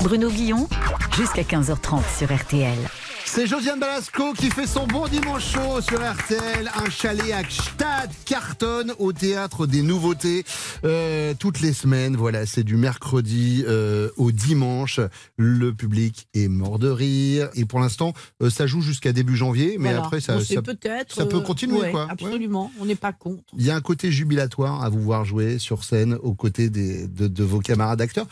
[0.03, 0.69] Bruno Guillon,
[1.17, 2.77] jusqu'à 15h30 sur RTL.
[3.25, 6.71] C'est Josiane Balasco qui fait son bon dimanche chaud sur RTL.
[6.75, 10.45] Un chalet à Gstaad cartonne au théâtre des nouveautés
[10.85, 12.15] euh, toutes les semaines.
[12.17, 15.01] Voilà, c'est du mercredi euh, au dimanche.
[15.39, 17.49] Le public est mort de rire.
[17.55, 18.13] Et pour l'instant,
[18.43, 19.77] euh, ça joue jusqu'à début janvier.
[19.79, 20.05] Mais Voilà.
[20.05, 21.15] après, ça, c'est ça, peut-être.
[21.15, 21.79] ça peut euh, continuer.
[21.81, 22.05] ouais, quoi.
[22.07, 22.11] Ouais.
[22.11, 22.71] Absolument.
[22.81, 23.45] On n'est pas contre.
[23.57, 27.07] Il y a un côté jubilatoire à vous voir jouer sur scène aux côtés des,
[27.09, 28.27] de, de vos camarades acteurs.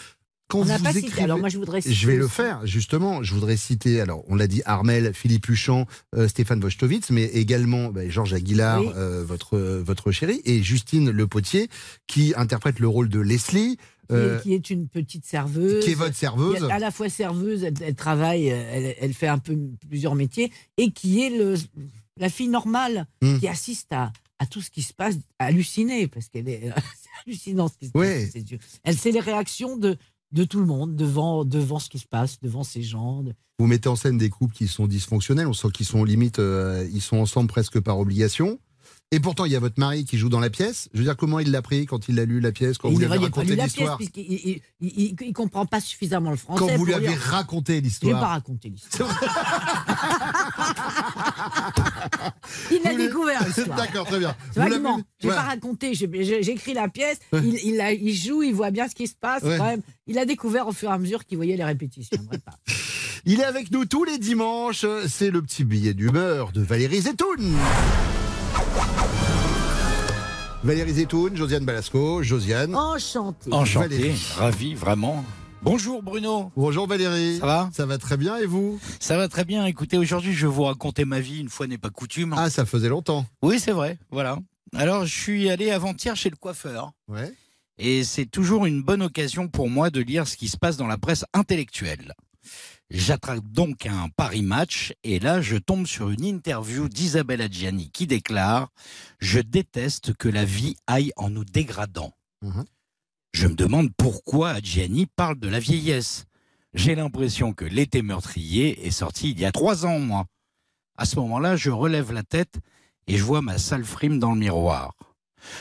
[0.51, 1.23] Quand On vous pas cité.
[1.23, 3.23] Alors, moi, je voudrais je vais le faire, justement.
[3.23, 5.87] Je voudrais citer, alors, on l'a dit, Armel, Philippe Huchamp,
[6.17, 8.89] euh, Stéphane Wojtowicz, mais également bah, Georges Aguilar, Oui.
[8.97, 11.69] euh, votre, votre chérie, et Justine Le Potier,
[12.09, 13.77] qui interprète le rôle de Leslie.
[13.77, 15.85] qui est- euh, qui est une petite serveuse.
[15.85, 16.57] qui est votre serveuse.
[16.65, 19.57] Est à la fois serveuse, elle, elle travaille, euh, elle, elle fait un peu
[19.89, 21.55] plusieurs métiers, et qui est le,
[22.17, 23.39] la fille normale Hmm.
[23.39, 24.11] qui assiste à,
[24.41, 26.61] à tout ce qui se passe, hallucinée, parce qu'elle est
[27.01, 28.35] c'est hallucinant ce qui se passe.
[28.83, 29.97] Elle sait les réactions de,
[30.33, 33.25] de tout le monde devant, devant ce qui se passe, devant ces gens.
[33.59, 36.89] Vous mettez en scène des couples qui sont dysfonctionnels, on sent qu'ils sont limite, euh,
[36.93, 38.59] ils sont ensemble presque par obligation.
[39.13, 40.89] Et pourtant, il y a votre mari qui joue dans la pièce.
[40.95, 42.93] Je veux dire, comment il l'a pris quand il a lu la pièce, quand Et
[42.93, 46.37] vous il lui avez raconté la l'histoire il, il, il- il comprend pas suffisamment le
[46.37, 46.61] français.
[46.65, 48.31] Quand vous lui avez raconté Je n'ai pas l'histoire.
[48.31, 49.21] raconté l'histoire.
[52.71, 53.77] il a Vous lui- découvert l'histoire.
[53.77, 54.37] D'accord, très bien.
[54.55, 55.01] Vaguement.
[55.21, 55.37] Je n'ai Ouais.
[55.37, 55.93] pas raconté.
[55.95, 57.19] J'écris la pièce.
[57.33, 57.41] Ouais.
[57.45, 59.43] Il, il, a- il joue, il voit bien ce qui se passe.
[59.43, 59.59] Ouais.
[59.59, 59.83] Quand même.
[60.07, 62.17] Il a découvert au fur et à mesure qu'il voyait les répétitions.
[62.31, 62.53] Ne pas.
[63.25, 64.87] Il est avec nous tous les dimanches.
[65.09, 67.57] C'est le petit billet d'humeur de Valérie Zetoun.
[70.63, 72.75] Valérie Zetoun, Josiane Balasco, Josiane.
[72.75, 73.53] Enchanté.
[73.53, 74.27] Enchanté, Valérie.
[74.37, 75.25] ravi, vraiment.
[75.63, 76.51] Bonjour Bruno.
[76.57, 77.39] Bonjour Valérie.
[77.39, 78.79] Ça va Ça va très bien et vous?
[78.99, 79.65] Ça va très bien.
[79.67, 82.35] Écoutez, aujourd'hui, je vais vous raconter ma vie, une fois n'est pas coutume.
[82.37, 83.25] Ah, ça faisait longtemps.
[83.43, 84.39] Oui, c'est vrai, voilà.
[84.75, 86.93] Alors, je suis allé avant-hier chez le coiffeur.
[87.09, 87.33] Ouais.
[87.79, 90.87] Et c'est toujours une bonne occasion pour moi de lire ce qui se passe dans
[90.87, 92.15] la presse intellectuelle.
[92.91, 98.07] J'attrape donc un Paris Match et là je tombe sur une interview d'Isabelle Adjani qui
[98.07, 98.73] déclare
[99.21, 102.65] «Je déteste que la vie aille en nous dégradant Mhm.
[103.33, 106.25] Je me demande pourquoi Adjani parle de la vieillesse.
[106.73, 110.27] J'ai l'impression que L'été meurtrier est sorti il y a trois ans, moi.
[110.97, 112.59] À ce moment-là, je relève la tête
[113.07, 114.95] et je vois ma sale frime dans le miroir.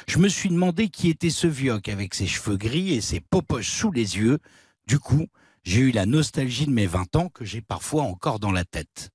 [0.07, 3.69] Je me suis demandé qui était ce vioc avec ses cheveux gris et ses popoches
[3.69, 4.39] sous les yeux.
[4.87, 5.27] Du coup,
[5.69, 9.11] j'ai eu la nostalgie de mes 20 ans que j'ai parfois encore dans la tête.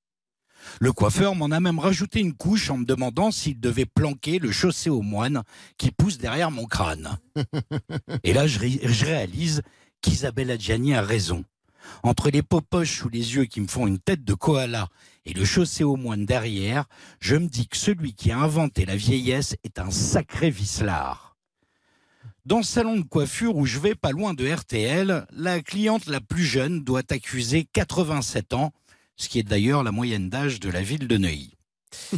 [0.81, 4.53] Le coiffeur m'en a même rajouté une couche en me demandant s'il devait planquer le
[4.53, 5.43] chaussé aux moines
[5.79, 7.19] qui pousse derrière mon crâne.
[8.23, 9.62] Et là, je, ré- je réalise
[10.01, 11.45] qu'Isabelle Adjani a raison.
[12.05, 14.87] Entre les popoches sous les yeux qui me font une tête de koala
[15.27, 16.85] et le chaussé aux moines derrière,
[17.19, 21.34] je me dis que celui qui a inventé la vieillesse est un sacré vicelard.
[22.46, 26.20] Dans le salon de coiffure où je vais pas loin de RTL, la cliente la
[26.20, 28.70] plus jeune doit accuser 87 ans,
[29.16, 31.54] ce qui est d'ailleurs la moyenne d'âge de la ville de Neuilly.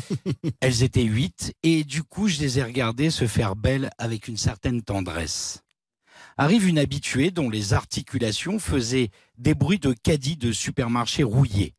[0.61, 4.37] Elles étaient huit et du coup je les ai regardées se faire belles avec une
[4.37, 5.63] certaine tendresse.
[6.37, 11.77] Arrive une habituée dont les articulations faisaient des bruits de caddie de supermarché rouillé.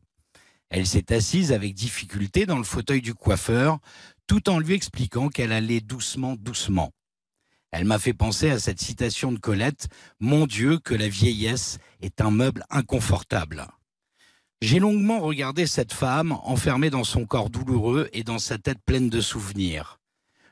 [0.69, 3.79] Elle s'est assise avec difficulté dans le fauteuil du coiffeur,
[4.25, 6.93] tout en lui expliquant qu'elle allait doucement, doucement.
[7.71, 9.87] Elle m'a fait penser à cette citation de Colette
[10.19, 13.67] Mon Dieu, que la vieillesse est un meuble inconfortable.
[14.61, 19.09] J'ai longuement regardé cette femme enfermée dans son corps douloureux et dans sa tête pleine
[19.09, 19.99] de souvenirs.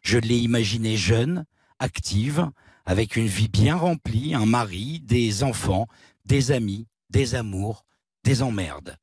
[0.04, 1.46] Je l'ai imaginée jeune,
[1.80, 2.52] active,
[2.86, 5.88] avec une vie bien remplie, un mari, des enfants,
[6.26, 7.86] des amis, des amours,
[8.24, 8.98] des emmerdes.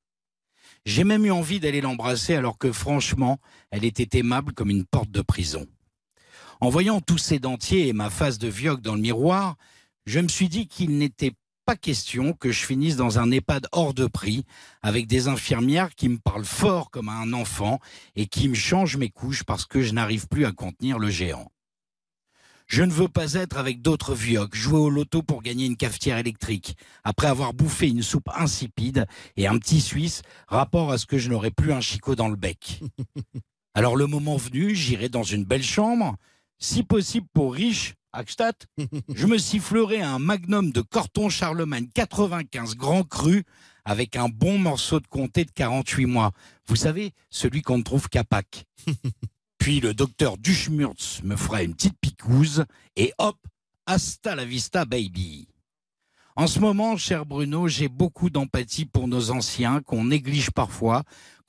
[0.85, 3.39] J'ai même eu envie d'aller l'embrasser alors que franchement,
[3.71, 5.67] elle était aimable comme une porte de prison.
[6.63, 9.57] En voyant tous ces dentiers et ma face de vioque dans le miroir,
[10.07, 11.33] je me suis dit qu'il n'était
[11.67, 14.45] pas question que je finisse dans un EHPAD hors de prix
[14.81, 17.81] avec des infirmières qui me parlent fort comme à un enfant
[18.15, 21.51] et qui me changent mes couches parce que je n'arrive plus à contenir le géant.
[22.69, 26.19] Je ne veux pas être avec d'autres vioques, jouer au loto pour gagner une cafetière
[26.19, 31.19] électrique, après avoir bouffé une soupe insipide et un petit Suisse, rapport à ce que
[31.19, 32.85] je n'aurais plus un chicot dans le bec.
[33.75, 36.17] Alors le moment venu, j'irai dans une belle chambre,
[36.63, 38.67] si possible pour riche, Hackstatt,
[39.15, 43.45] je me sifflerai un magnum de Corton Charlemagne 95 grand cru
[43.85, 46.31] avec un bon morceau de comté de 48 mois.
[46.67, 48.65] Vous savez, celui qu'on ne trouve qu'à Pâques.
[49.59, 52.65] Puis le docteur Duschmurtz me fera une petite picouse
[52.97, 53.39] et hop,
[53.87, 55.49] hasta la vista baby.
[56.37, 61.03] En ce moment, cher Bruno, j'ai beaucoup d'empathie pour nos anciens qu'on néglige parfois,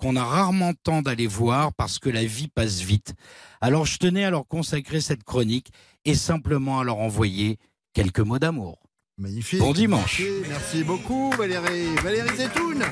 [0.04, 3.14] qu'on a rarement temps d'aller voir parce que la vie passe vite.
[3.62, 5.72] Alors je tenais à leur consacrer cette chronique
[6.04, 7.58] et simplement à leur envoyer
[7.94, 8.80] quelques mots d'amour.
[9.18, 9.60] Magnifique.
[9.60, 10.20] Bon dimanche.
[10.20, 11.96] Merci, merci beaucoup Valérie.
[12.04, 12.84] Valérie Zetoun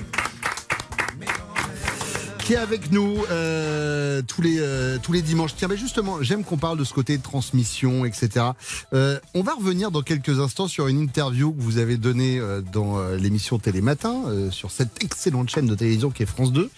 [2.44, 5.56] qui est avec nous euh, tous, les, euh, tous les dimanches.
[5.56, 8.48] Tiens, mais justement, j'aime qu'on parle de ce côté de transmission, etc.
[8.94, 12.62] Euh, on va revenir dans quelques instants sur une interview que vous avez donnée euh,
[12.62, 16.70] dans euh, l'émission Télématin, euh, sur cette excellente chaîne de télévision qui est France 2,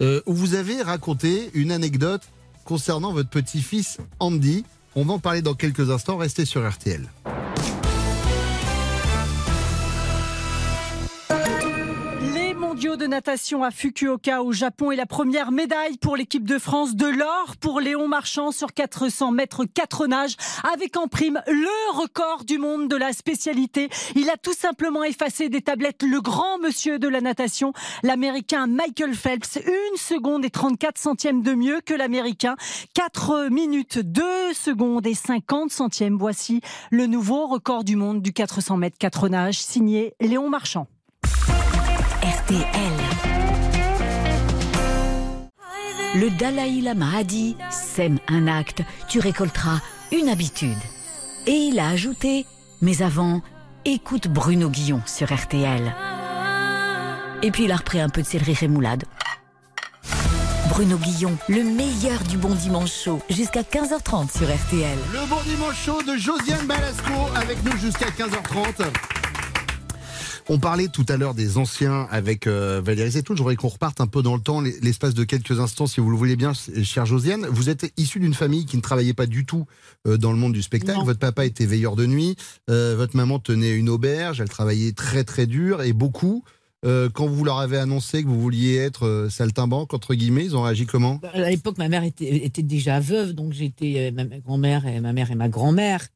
[0.00, 2.22] euh, où vous avez raconté une anecdote
[2.64, 4.64] concernant votre petit-fils Andy.
[4.96, 6.16] On va en parler dans quelques instants.
[6.16, 7.08] Restez sur RTL.
[12.96, 17.06] De natation à Fukuoka au Japon et la première médaille pour l'équipe de France de
[17.06, 20.36] l'or pour Léon Marchand sur 400 mètres 4 nages
[20.72, 23.88] avec en prime le record du monde de la spécialité.
[24.14, 29.14] Il a tout simplement effacé des tablettes le grand monsieur de la natation, l'américain Michael
[29.14, 32.54] Phelps, une seconde et 34 centièmes de mieux que l'américain.
[32.94, 36.16] 4 minutes 2 secondes et 50 centièmes.
[36.16, 40.86] Voici le nouveau record du monde du 400 mètres 4 nages signé Léon Marchand.
[42.24, 42.64] RTL.
[46.14, 50.78] Le Dalai Lama a dit Sème un acte, tu récolteras une habitude.
[51.46, 52.46] Et il a ajouté
[52.80, 53.42] Mais avant,
[53.84, 55.94] écoute Bruno Guillon sur RTL.
[57.42, 59.04] Et puis il a repris un peu de céleri rémoulade.
[60.70, 64.98] Bruno Guillon, le meilleur du bon dimanche chaud, jusqu'à 15h30 sur RTL.
[65.12, 69.23] Le bon dimanche chaud de Josiane Balasco avec nous jusqu'à 15h30.
[70.50, 73.34] On parlait tout à l'heure des anciens avec euh, Valérie Zetoun.
[73.36, 76.16] J'aurais qu'on reparte un peu dans le temps, l'espace de quelques instants, si vous le
[76.18, 76.52] voulez bien,
[76.82, 77.46] chère Josiane.
[77.46, 79.64] Vous êtes issue d'une famille qui ne travaillait pas du tout
[80.06, 80.98] euh, dans le monde du spectacle.
[80.98, 81.04] Non.
[81.04, 82.36] Votre papa était veilleur de nuit.
[82.68, 84.42] euh, votre maman tenait une auberge.
[84.42, 86.44] Elle travaillait très très dur et beaucoup.
[86.84, 90.54] Euh, quand vous leur avez annoncé que vous vouliez être euh, saltimbanque, entre guillemets, ils
[90.58, 91.14] ont réagi comment?
[91.22, 94.86] Bah, À l'époque, ma mère était, était déjà veuve, donc j'étais euh, ma ma grand-mère
[94.86, 96.06] et ma mère et ma grand-mère.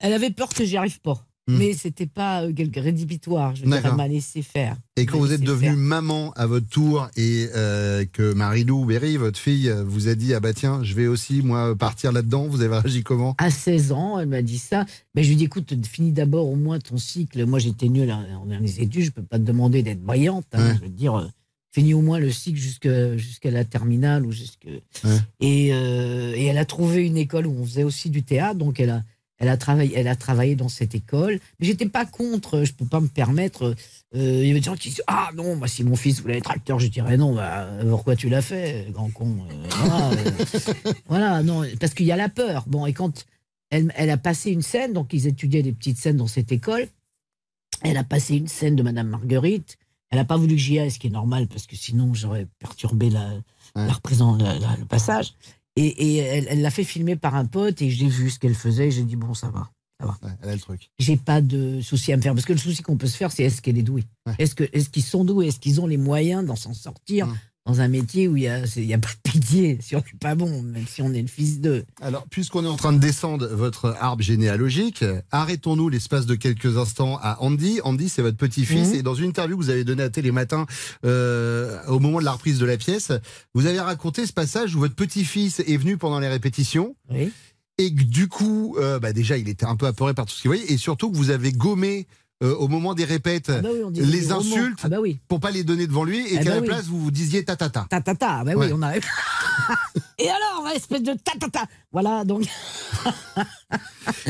[0.00, 1.24] Elle avait peur que j'y arrive pas.
[1.48, 3.56] Mais c'était pas euh, quelque rédhibitoire.
[3.56, 3.72] Je Hmm.
[3.84, 4.76] Elle m'a laissé faire.
[4.96, 9.38] Et quand vous êtes devenue maman à votre tour et euh, que Marie-Lou Berry, votre
[9.38, 12.76] fille, vous a dit Ah bah tiens, je vais aussi, moi, partir là-dedans, vous avez
[12.78, 13.34] réagi comment?
[13.38, 14.84] À 16 ans, elle m'a dit ça.
[15.14, 17.44] Mais je lui ai dit écoute, finis d'abord au moins ton cycle.
[17.46, 20.44] Moi, j'étais nulle en les études, je peux pas te demander d'être brillante.
[20.52, 20.74] hein.
[20.76, 21.26] Je veux dire, euh,
[21.70, 24.66] finis au moins le cycle jusqu'à la terminale ou jusque.
[25.40, 28.80] Et, euh, et elle a trouvé une école où on faisait aussi du théâtre, donc
[28.80, 29.02] elle a.
[29.40, 31.38] Elle a travaillé, elle a travaillé dans cette école.
[31.60, 32.64] Mais j'étais pas contre.
[32.64, 33.74] Je peux pas me permettre.
[34.16, 36.38] euh, il y avait des gens qui disaient ah non, moi si mon fils voulait
[36.38, 37.34] être acteur, je dirais non.
[37.34, 42.12] Bah, pourquoi tu l'as fait, grand con euh, voilà, euh, voilà, non, parce qu'il y
[42.12, 42.64] a la peur.
[42.66, 43.26] Bon, et quand
[43.70, 46.88] elle, elle a passé une scène, donc ils étudiaient des petites scènes dans cette école.
[47.82, 49.78] Elle a passé une scène de Madame Marguerite.
[50.10, 52.46] Elle n'a pas voulu que j'y aille, ce qui est normal parce que sinon j'aurais
[52.58, 53.28] perturbé la,
[54.38, 55.34] la- la- le passage.
[55.78, 58.88] Et, et elle l'a fait filmer par un pote et j'ai vu ce qu'elle faisait.
[58.88, 60.18] et J'ai dit bon, ça va, ça va.
[60.42, 60.90] elle a le truc.
[60.98, 63.30] J'ai pas de souci à me faire parce que le souci qu'on peut se faire,
[63.30, 64.04] c'est est-ce qu'elle est douée?
[64.38, 65.46] Est-ce que est-ce qu'ils sont doués?
[65.48, 67.26] Est-ce qu'ils ont les moyens d'en s'en sortir?
[67.28, 67.38] Mmh.
[67.68, 69.98] Dans un métier où il y a il y a pas de pitié si on
[69.98, 71.84] n'est pas bon, même si on est le fils d'eux.
[72.00, 77.18] Alors, puisqu'on est en train de descendre votre arbre généalogique, arrêtons-nous l'espace de quelques instants
[77.22, 77.80] à Andy.
[77.84, 78.88] Andy, c'est votre petit-fils.
[78.88, 78.94] Mhm.
[78.94, 80.64] Et dans une interview que vous avez donnée à Télématin,
[81.04, 83.12] euh, au moment de la reprise de la pièce,
[83.52, 86.96] vous avez raconté ce passage où votre petit-fils est venu pendant les répétitions.
[87.10, 87.30] Oui.
[87.76, 90.40] Et que du coup, euh, bah déjà, il était un peu apeuré par tout ce
[90.40, 90.72] qu'il voyait.
[90.72, 92.06] Et surtout que vous avez gommé
[92.42, 95.18] euh, au moment des répètes bah oui, on disait les insultes Ah bah oui.
[95.28, 96.66] pour pas les donner devant lui et Ah qu'à bah la oui.
[96.68, 97.86] place, vous vous disiez tatata.
[97.90, 98.66] Ta-ta-ta, bah Ouais.
[98.66, 98.92] oui, on a.
[100.20, 102.44] Et alors, espèce de ta-ta-ta Voilà, donc.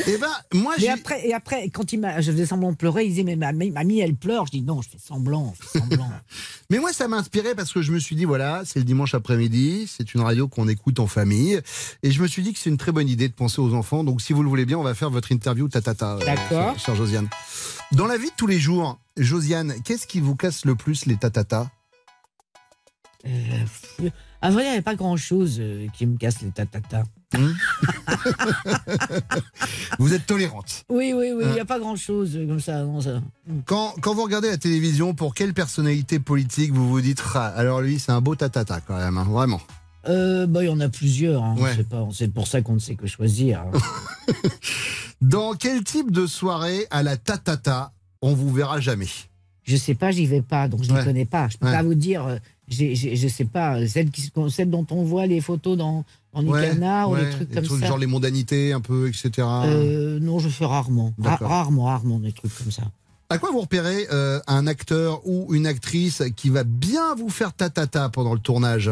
[0.07, 3.05] Et ben, moi, Et après, et après, quand il m'a, je faisais semblant de pleurer,
[3.05, 4.45] il disait, mais mamie, mamie, elle pleure.
[4.47, 6.11] Je dis, non, je fais semblant, je fais semblant.
[6.71, 9.15] Mais moi, ça m'a inspiré parce que je me suis dit, voilà, c'est le dimanche
[9.15, 11.61] après-midi, c'est une radio qu'on écoute en famille.
[12.03, 14.05] Et je me suis dit que c'est une très bonne idée de penser aux enfants.
[14.05, 16.17] Donc, si vous le voulez bien, on va faire votre interview tatata.
[16.17, 16.75] euh, D'accord.
[16.75, 17.29] chère- Chère Josiane.
[17.93, 21.17] Dans la vie de tous les jours, Josiane, qu'est-ce qui vous casse le plus les
[21.17, 21.71] tatata
[23.27, 23.31] Euh,
[24.43, 27.03] à vrai dire, il n'y a pas grand-chose euh, qui me casse les ta-ta-ta.
[29.99, 30.85] Vous êtes tolérante.
[30.89, 31.53] Oui, oui, oui, il Hein.
[31.55, 32.85] n'y a pas grand-chose euh, comme ça.
[32.85, 33.21] Non, ça.
[33.67, 37.81] Quand, quand vous regardez la télévision, pour quelle personnalité politique vous vous dites, Ah, alors
[37.81, 39.61] lui, c'est un beau tatata quand même, hein, vraiment.
[40.09, 41.43] Euh, bah, il y en a plusieurs.
[41.43, 41.73] hein, on Ouais.
[42.13, 43.61] C'est pour ça qu'on ne sait que choisir.
[43.61, 43.79] hein.
[45.21, 47.93] Dans quel type de soirée à la tatata
[48.23, 49.09] on vous verra jamais?
[49.65, 51.01] Je sais pas, j'y vais pas, donc je ne Ouais.
[51.01, 51.49] les connais pas.
[51.49, 51.73] Je peux Ouais.
[51.73, 52.25] pas vous dire.
[52.27, 53.87] euh, je sais pas.
[53.87, 56.05] Celles, qui, celles dont on voit les photos dans,
[56.37, 56.71] les Ouais,
[57.07, 57.87] ou les trucs des comme trucs ça.
[57.87, 59.31] Genre les mondanités, un peu, etc.
[59.65, 61.13] Euh, non, je fais rarement.
[61.21, 62.83] Ra- rarement, rarement des trucs comme ça.
[63.31, 67.53] À quoi vous repérez euh, un acteur ou une actrice qui va bien vous faire
[67.53, 68.91] tatata pendant le tournage?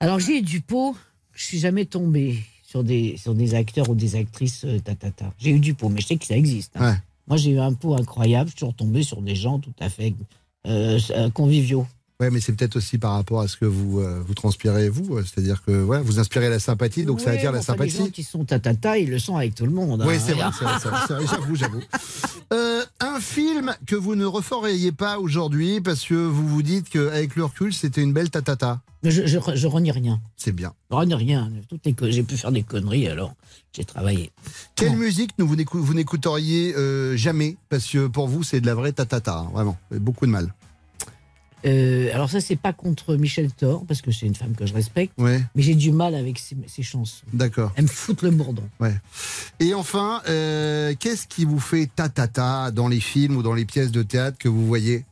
[0.00, 0.96] Alors j'ai eu du pot,
[1.32, 5.32] je suis jamais tombé sur des, sur des acteurs ou des actrices euh, tatata.
[5.38, 6.72] J'ai eu du pot, mais je sais que ça existe.
[6.76, 6.92] hein.
[6.92, 6.98] Ouais.
[7.26, 10.14] Moi j'ai eu un pot incroyable, je suis retombé sur des gens tout à fait
[10.66, 11.86] euh, euh, conviviaux.
[12.20, 15.20] Ouais, mais c'est peut-être aussi par rapport à ce que vous euh, vous transpirez vous,
[15.22, 17.98] c'est-à-dire que ouais, vous inspirez la sympathie, donc ça Ouais, attire la enfin, Les gens
[17.98, 18.10] sympathie.
[18.12, 20.02] qui sont tatata, ils le sont avec tout le monde.
[20.04, 20.18] Oui, hein.
[20.26, 20.64] c'est vrai, c'est
[21.14, 21.80] vrai, j'avoue, j'avoue.
[22.52, 27.36] Euh, un film que vous ne referiez pas aujourd'hui parce que vous vous dites qu'avec
[27.36, 28.80] le recul, c'était une belle tatata.
[29.04, 30.20] Je, je, je renie rien.
[30.36, 30.74] C'est bien.
[30.90, 31.48] Je renie rien.
[32.02, 33.34] J'ai pu faire des conneries alors.
[33.72, 34.32] J'ai travaillé.
[34.74, 37.56] Quelle musique vous n'écou- vous n'écouteriez euh, jamais?
[37.68, 39.76] Parce que pour vous, c'est de la vraie tatata, hein, vraiment.
[39.92, 40.52] Beaucoup de mal.
[41.64, 44.74] Euh, alors ça c'est pas contre Michel Thor parce que c'est une femme que je
[44.74, 45.12] respecte.
[45.18, 45.42] Ouais.
[45.54, 47.24] Mais j'ai du mal avec ses, ses chansons.
[47.32, 47.72] D'accord.
[47.76, 48.68] Elle me fout le bourdon.
[48.80, 48.94] Ouais.
[49.58, 53.90] Et enfin, euh, qu'est-ce qui vous fait tatata dans les films ou dans les pièces
[53.90, 55.04] de théâtre que vous voyez?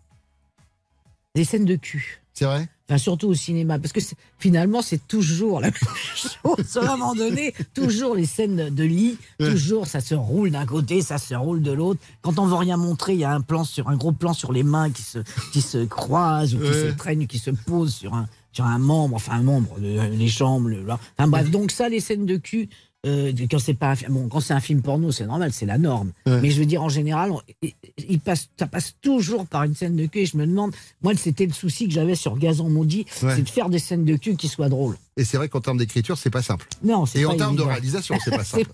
[1.34, 2.22] Des scènes de cul.
[2.32, 2.68] C'est vrai?
[2.88, 3.98] Enfin, surtout au cinéma, parce que
[4.38, 5.74] finalement, c'est toujours la même
[6.14, 6.76] chose.
[6.76, 11.02] À un moment donné, toujours les scènes de lit, toujours ça se roule d'un côté,
[11.02, 12.00] ça se roule de l'autre.
[12.22, 14.52] Quand on veut rien montrer, il y a un plan sur un gros plan sur
[14.52, 15.18] les mains qui se
[15.52, 16.90] qui se croisent ou qui Ouais.
[16.90, 20.28] se traînent, qui se posent sur un sur un membre, enfin un membre, le- les
[20.28, 20.82] jambes, le.
[20.88, 22.68] Enfin bref, donc ça, les scènes de cul.
[23.06, 26.12] Euh, quand c'est pas bon quand c'est un film porno c'est normal c'est la norme
[26.26, 26.40] Ouais.
[26.42, 27.72] mais je veux dire en général on- il-
[28.08, 31.12] il passe ça passe toujours par une scène de cul et je me demande moi
[31.16, 33.34] c'était le souci que j'avais sur Gazon maudit Ouais.
[33.36, 35.78] c'est de faire des scènes de cul qui soient drôles Et c'est vrai qu'en termes
[35.78, 36.66] d'écriture, c'est pas simple.
[36.82, 38.70] non c'est Et pas en termes de réalisation, c'est pas simple.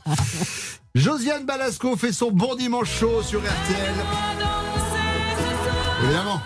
[0.94, 3.94] Josiane Balasco fait son bon dimanche chaud sur RTL.
[6.04, 6.40] Évidemment.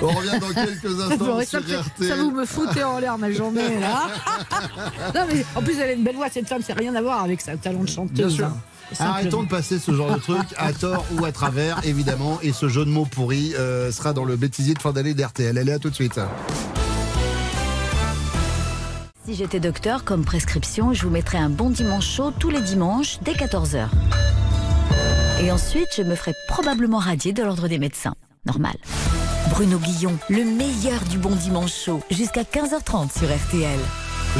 [0.00, 2.18] On revient dans quelques instants ça, RTL.
[2.20, 4.06] vous me foutez en l'air ma journée là.
[5.14, 7.22] non mais en plus elle a une belle voix cette femme, c'est rien à voir
[7.24, 8.14] avec sa talent de chanteuse.
[8.16, 8.46] Bien sûr.
[8.46, 8.56] hein.
[8.92, 9.10] Simplement.
[9.14, 12.38] Arrêtons de passer ce genre de truc à tort ou à travers, évidemment.
[12.42, 15.58] Et ce jeu de mots pourri euh, sera dans le bêtisier de fin d'année d'RTL.
[15.58, 16.18] Allez, à tout de suite.
[19.26, 23.18] Si j'étais docteur, comme prescription, je vous mettrais un bon dimanche chaud tous les dimanches
[23.20, 23.88] dès 14h.
[25.42, 28.14] Et ensuite, je me ferais probablement radier de l'ordre des médecins.
[28.46, 28.76] Normal.
[29.50, 33.78] Bruno Guillon, le meilleur du bon dimanche chaud, jusqu'à 15h30 sur RTL.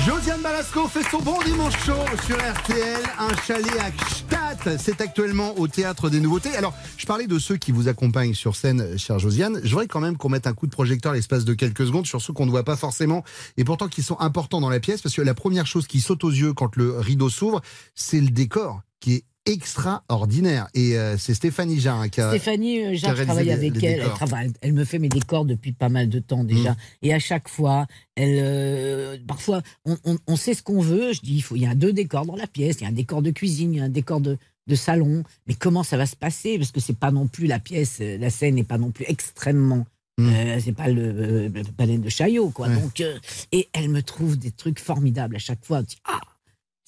[0.06, 1.92] Josiane Balasco fait son bon dimanche chaud
[2.26, 4.78] sur RTL, un chalet à Gstaad.
[4.78, 6.56] C'est actuellement au théâtre des nouveautés.
[6.56, 9.60] Alors, je parlais de ceux qui vous accompagnent sur scène, chère Josiane.
[9.64, 12.20] Je voudrais quand même qu'on mette un coup de projecteur l'espace de quelques secondes sur
[12.20, 13.24] ceux qu'on ne voit pas forcément
[13.56, 16.22] et pourtant qui sont importants dans la pièce parce que la première chose qui saute
[16.24, 17.60] aux yeux quand le rideau s'ouvre,
[17.94, 20.68] c'est le décor qui est extraordinaire.
[20.74, 22.30] Et euh, c'est Stéphanie Jarre qui a.
[22.30, 24.00] Stéphanie euh, Jarre, je travaille avec les elle.
[24.00, 26.72] Elle, travaille- elle me fait mes décors depuis pas mal de temps déjà.
[26.72, 26.76] Mm.
[27.02, 27.86] Et à chaque fois,
[28.16, 31.12] elle, euh, parfois, on, on- on sait ce qu'on veut.
[31.12, 32.76] Je dis, il faut, il y a deux décors dans la pièce.
[32.80, 35.22] Il y a un décor de cuisine, il y a un décor de, de salon.
[35.46, 36.58] Mais comment ça va se passer?
[36.58, 39.86] Parce que c'est pas non plus la pièce, la scène n'est pas non plus extrêmement.
[40.20, 42.66] euh, c'est pas le, le palais de Chaillot, quoi.
[42.66, 42.74] Ouais.
[42.74, 43.02] Donc,
[43.52, 45.78] et elle me trouve des trucs formidables à chaque fois.
[45.78, 46.20] On dit, ah,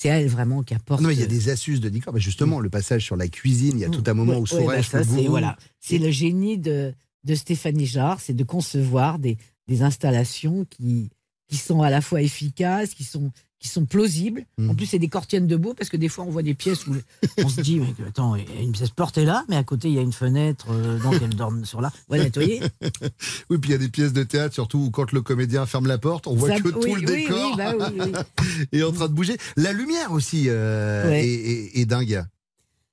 [0.01, 1.03] c'est elle vraiment qui apporte.
[1.03, 2.15] Non, il y a des astuces de décor.
[2.15, 4.67] Mais justement, le passage sur la cuisine, il y a tout un moment où ouais,
[4.67, 6.95] bah ça, c'est voilà, c'est le génie de,
[7.25, 9.37] de Stéphanie Jarre, c'est de concevoir des,
[9.69, 11.11] des installations qui,
[11.49, 13.31] qui sont à la fois efficaces, qui sont,
[13.61, 14.47] qui sont plausibles.
[14.59, 14.71] Mm.
[14.71, 16.95] En plus, c'est des cortiennes debout parce que des fois, on voit des pièces où
[17.39, 19.89] on se dit, mais attends, il y a une pièce portée là, mais à côté,
[19.89, 21.93] il y a une fenêtre, euh, donc elle dorme sur là.
[22.09, 22.63] Ouais, nettoyer.
[23.51, 25.87] Oui, puis il y a des pièces de théâtre, surtout où quand le comédien ferme
[25.87, 28.25] la porte, on voit Ça- que oui, tout le oui, décor oui, bah
[28.73, 29.37] est en train de bouger.
[29.57, 31.27] La lumière aussi euh, Ouais.
[31.27, 31.33] est,
[31.77, 32.25] est- est dingue.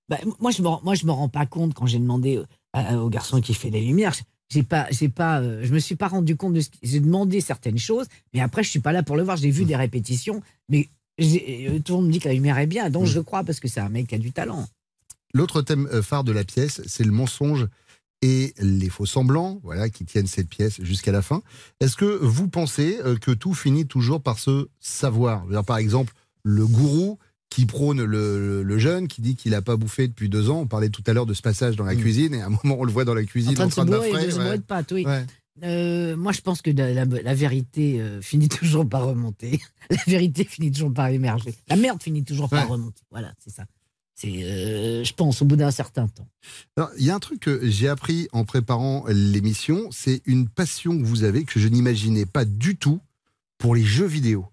[0.09, 2.41] Bah, moi, je je me rends pas compte quand j'ai demandé
[2.73, 4.13] à- au garçon qui fait les lumières.
[4.49, 6.99] J'ai pas, j'ai pas, euh, je me suis pas rendu compte de ce qui- J'ai
[7.01, 9.35] demandé certaines choses, mais après, je suis pas là pour le voir.
[9.37, 9.67] J'ai vu Mmh.
[9.67, 10.87] des répétitions, mais
[11.19, 13.07] euh, tout le monde me dit que la lumière est bien, donc Mmh.
[13.07, 14.67] je crois parce que c'est un mec qui a du talent.
[15.33, 17.67] L'autre thème euh, phare de la pièce, c'est le mensonge
[18.21, 21.41] et les faux semblants, voilà, qui tiennent cette pièce jusqu'à la fin.
[21.81, 25.45] Est-ce que vous pensez que tout finit toujours par se savoir?
[25.65, 27.19] Par exemple, le gourou
[27.49, 30.59] qui prône le, jeune, qui dit qu'il n'a pas bouffé depuis deux ans.
[30.61, 32.77] On parlait tout à l'heure de ce passage dans la cuisine, et à un moment,
[32.79, 34.57] on le voit dans la cuisine en train de se de de ouais.
[34.57, 35.05] de pâtes, oui.
[35.05, 35.25] Ouais.
[35.63, 39.59] Euh, moi, je pense que la, la- la vérité euh, finit toujours par remonter.
[39.89, 41.55] La vérité finit toujours par émerger.
[41.69, 42.71] La merde finit toujours par Ouais.
[42.73, 43.01] remonter.
[43.09, 43.65] Voilà, c'est ça.
[44.13, 46.27] C'est, euh, je pense, au bout d'un certain temps.
[46.99, 51.03] Il y a un truc que j'ai appris en préparant l'émission, c'est une passion que
[51.05, 52.99] vous avez que je n'imaginais pas du tout
[53.57, 54.45] pour les jeux vidéo.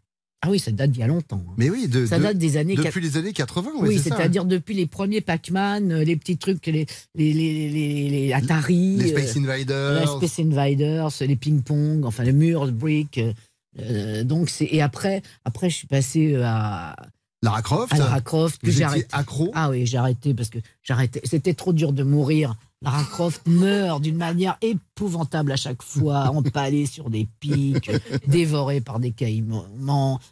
[0.47, 1.43] Ah oui, ça date d'il y a longtemps.
[1.49, 1.55] hein.
[1.57, 3.71] Mais oui, de, Ça de- date des années depuis les années 80.
[3.81, 7.69] ouais, Oui, ça, c'est-à-dire depuis les premiers Pac-Man, euh, les petits trucs, les, les, les,
[7.71, 10.01] les, les Atari, Les Space euh, Invaders.
[10.01, 13.19] les Space Invaders, les ping-pong, enfin le mur, le brick.
[13.19, 13.33] euh,
[13.81, 16.95] euh, donc c'est et après, après je suis passé à
[17.43, 17.93] Lara Croft.
[17.93, 19.07] à Lara Croft que j'ai arrêté.
[19.13, 21.21] accro Ah oui, j'ai arrêté parce que j'arrêtais.
[21.25, 22.55] C'était trop dur de mourir.
[22.83, 27.91] Lara Croft meurt d'une manière épouvantable à chaque fois, empalée sur des pics,
[28.27, 29.65] dévorée par des caïmans,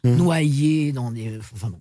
[0.05, 0.17] Hmm.
[0.17, 1.39] noyée dans des.
[1.39, 1.81] Enfin bon.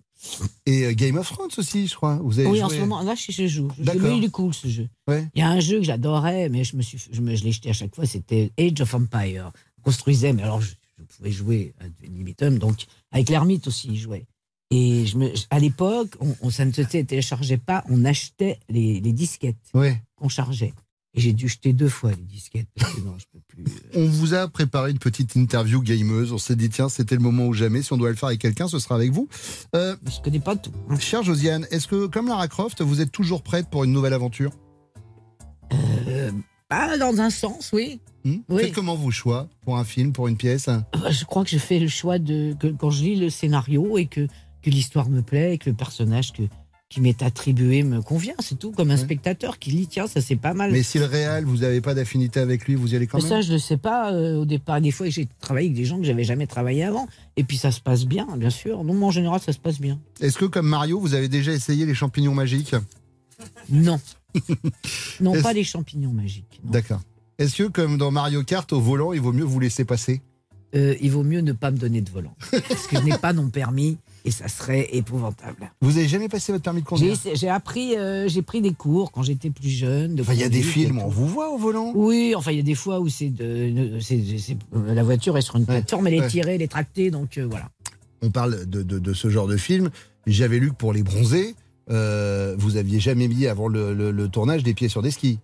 [0.67, 2.19] Et euh, Game of Thrones aussi, je crois.
[2.23, 3.69] Vous avez Oui, joué en ce moment, là, je, je joue.
[3.79, 4.87] Mais il est cool ce jeu.
[5.07, 5.27] Ouais.
[5.33, 7.51] Il y a un jeu que j'adorais, mais je me suis, je me, je l'ai
[7.51, 8.05] jeté à chaque fois.
[8.05, 9.51] C'était Age of Empire.
[9.79, 13.97] On construisait, mais alors je, je pouvais jouer à limitum, donc avec l'ermite aussi, il
[13.97, 14.27] jouait.
[14.69, 19.01] Et je me, à l'époque, on, on- ça ne se téléchargeait pas, on achetait les,
[19.01, 19.99] les disquettes Ouais.
[20.21, 20.73] Qu'on chargeait.
[21.13, 22.67] Et j'ai dû jeter deux fois les disquettes.
[22.79, 23.65] Parce que non, je peux plus.
[23.95, 26.31] On vous a préparé une petite interview gameuse.
[26.31, 27.81] On s'est dit, tiens, c'était le moment ou jamais.
[27.81, 29.27] Si on doit le faire avec quelqu'un, ce sera avec vous.
[29.75, 30.71] Euh, je connais pas tout.
[30.99, 34.51] Chère Josiane, est-ce que, comme Lara Croft, vous êtes toujours prête pour une nouvelle aventure?
[35.73, 36.31] Euh,
[36.69, 37.99] bah, dans un sens, oui.
[38.23, 38.37] Hmm?
[38.47, 38.63] Oui.
[38.63, 39.49] Faites comment vos choix?
[39.63, 40.69] Pour un film, pour une pièce?
[40.69, 43.97] Euh, Je crois que je fais le choix de que quand je lis le scénario
[43.97, 44.27] et que,
[44.61, 46.43] que l'histoire me plaît et que le personnage que,
[46.91, 48.71] qui m'est attribué me convient, c'est tout.
[48.71, 50.73] Comme un spectateur qui lit, tiens, ça c'est pas mal.
[50.73, 53.23] Mais si le réel, vous n'avez pas d'affinité avec lui, vous y allez quand Mais
[53.23, 54.81] même ça, je ne sais pas euh, au départ.
[54.81, 57.07] Des fois, j'ai travaillé avec des gens que j'avais jamais travaillé avant.
[57.37, 58.83] Et puis ça se passe bien, bien sûr.
[58.83, 60.01] Non, mais en général, ça se passe bien.
[60.19, 62.75] Est-ce que, comme Mario, vous avez déjà essayé les champignons magiques?
[63.69, 64.01] Non.
[65.21, 66.59] non, pas les champignons magiques.
[66.65, 66.99] D'accord.
[67.37, 70.21] Est-ce que, comme dans Mario Kart, au volant, il vaut mieux vous laisser passer?
[70.75, 72.35] Euh, il vaut mieux ne pas me donner de volant.
[72.51, 75.71] parce que je n'ai pas non permis et ça serait épouvantable.
[75.81, 79.11] Vous avez jamais passé votre permis de conduire J'ai appris, euh, j'ai pris des cours
[79.11, 80.19] quand j'étais plus jeune.
[80.21, 81.05] Enfin, il y a des films, tout.
[81.05, 83.99] on vous voit au volant Oui, enfin, il y a des fois où c'est euh,
[84.87, 86.27] la voiture est sur une plateforme, elle est ouais.
[86.27, 87.69] tirée, elle est tractée, donc euh, voilà.
[88.21, 89.89] On parle de, de- de ce genre de film.
[90.27, 91.55] J'avais lu que pour les bronzés,
[91.89, 95.39] euh, vous aviez jamais mis avant le, le- le tournage des pieds sur des skis.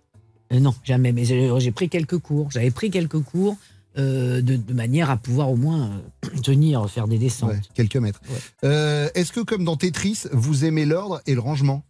[0.52, 1.12] Non, jamais.
[1.12, 2.50] Mais j'ai j'ai pris quelques cours.
[2.52, 3.56] J'avais pris quelques cours
[3.96, 5.90] euh, de, de manière à pouvoir au moins
[6.24, 7.50] euh, tenir, faire des descentes.
[7.50, 8.20] Ouais, quelques mètres.
[8.64, 11.82] Euh, Est-ce que, comme dans Tetris, vous aimez l'ordre et le rangement?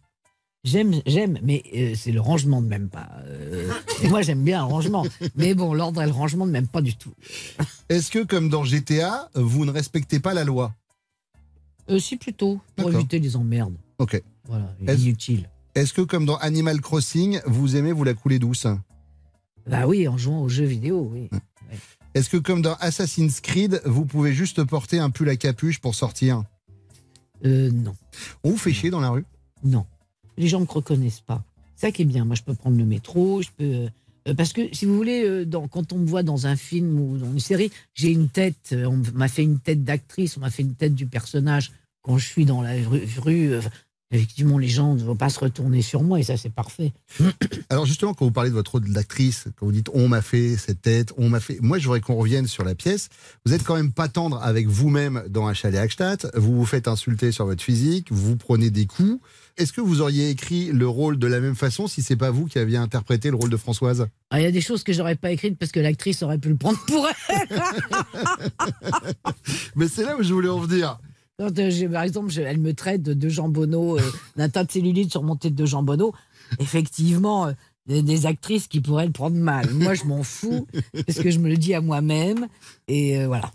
[0.65, 3.09] J'aime, j'aime, mais euh, c'est le rangement de même pas.
[4.09, 5.05] Moi, j'aime bien le rangement.
[5.35, 7.13] Mais bon, l'ordre et le rangement de même pas du tout.
[7.89, 10.73] Est-ce que, comme dans GTA, vous ne respectez pas la loi?
[11.89, 13.75] Euh, si, plutôt, pour éviter les emmerdes.
[13.99, 14.21] Ok.
[14.47, 15.49] Voilà, inutile.
[15.75, 18.67] Est-ce que, comme dans Animal Crossing, vous aimez vous la couler douce?
[19.67, 21.29] Bah oui, en jouant aux jeux vidéo, oui.
[22.15, 25.95] Est-ce que comme dans Assassin's Creed, vous pouvez juste porter un pull à capuche pour
[25.95, 26.43] sortir
[27.45, 27.95] Euh, non.
[28.43, 29.25] On vous fait chier dans la rue
[29.63, 29.85] Non.
[30.37, 31.43] Les gens ne me reconnaissent pas.
[31.75, 32.25] C'est ça qui est bien.
[32.25, 33.63] Moi, je peux prendre le métro, je peux.
[33.63, 33.87] euh,
[34.27, 36.99] euh, parce que, si vous voulez, euh, dans- quand on me voit dans un film
[36.99, 38.73] ou dans une série, j'ai une tête.
[38.75, 41.71] on m'a fait une tête d'actrice, on m'a fait une tête du personnage.
[42.01, 43.51] Quand je suis dans la rue, rue,
[44.11, 46.93] effectivement, les gens ne vont pas se retourner sur moi et ça, c'est parfait.
[47.69, 50.57] Alors justement, quand vous parlez de votre rôle d'actrice, quand vous dites on m'a fait
[50.57, 53.09] cette tête, on m'a fait, moi je voudrais qu'on revienne sur la pièce.
[53.45, 56.27] Vous êtes quand même pas tendre avec vous-même dans un chalet Hackstatt.
[56.35, 59.19] Vous vous faites insulter sur votre physique, vous prenez des coups.
[59.57, 62.45] Est-ce que vous auriez écrit le rôle de la même façon si c'est pas vous
[62.45, 64.07] qui aviez interprété le rôle de Françoise?
[64.29, 66.47] Ah, Il y a des choses que j'aurais pas écrites parce que l'actrice aurait pu
[66.49, 67.61] le prendre pour elle.
[69.75, 70.97] Mais c'est là où je voulais en venir.
[71.39, 71.49] Quand,
[71.91, 74.01] par exemple, je- elle me traite de, jambonneau, euh,
[74.35, 76.13] d'un tas de cellulite sur mon tête de jambonneau.
[76.59, 77.51] Effectivement, euh,
[77.87, 79.69] des, des actrices qui pourraient le prendre mal.
[79.71, 80.67] Moi, je m'en fous
[81.07, 82.47] parce que je me le dis à moi-même.
[82.87, 83.51] Et euh, voilà.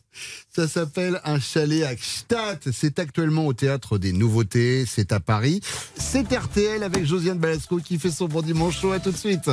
[0.51, 2.69] Ça s'appelle un chalet Hackstatt.
[2.73, 4.87] C'est actuellement au théâtre des Nouveautés.
[4.87, 5.61] C'est à Paris.
[5.97, 8.93] C'est RTL avec Josiane Balasco qui fait son bon dimanche chaud.
[8.93, 9.51] À tout de suite.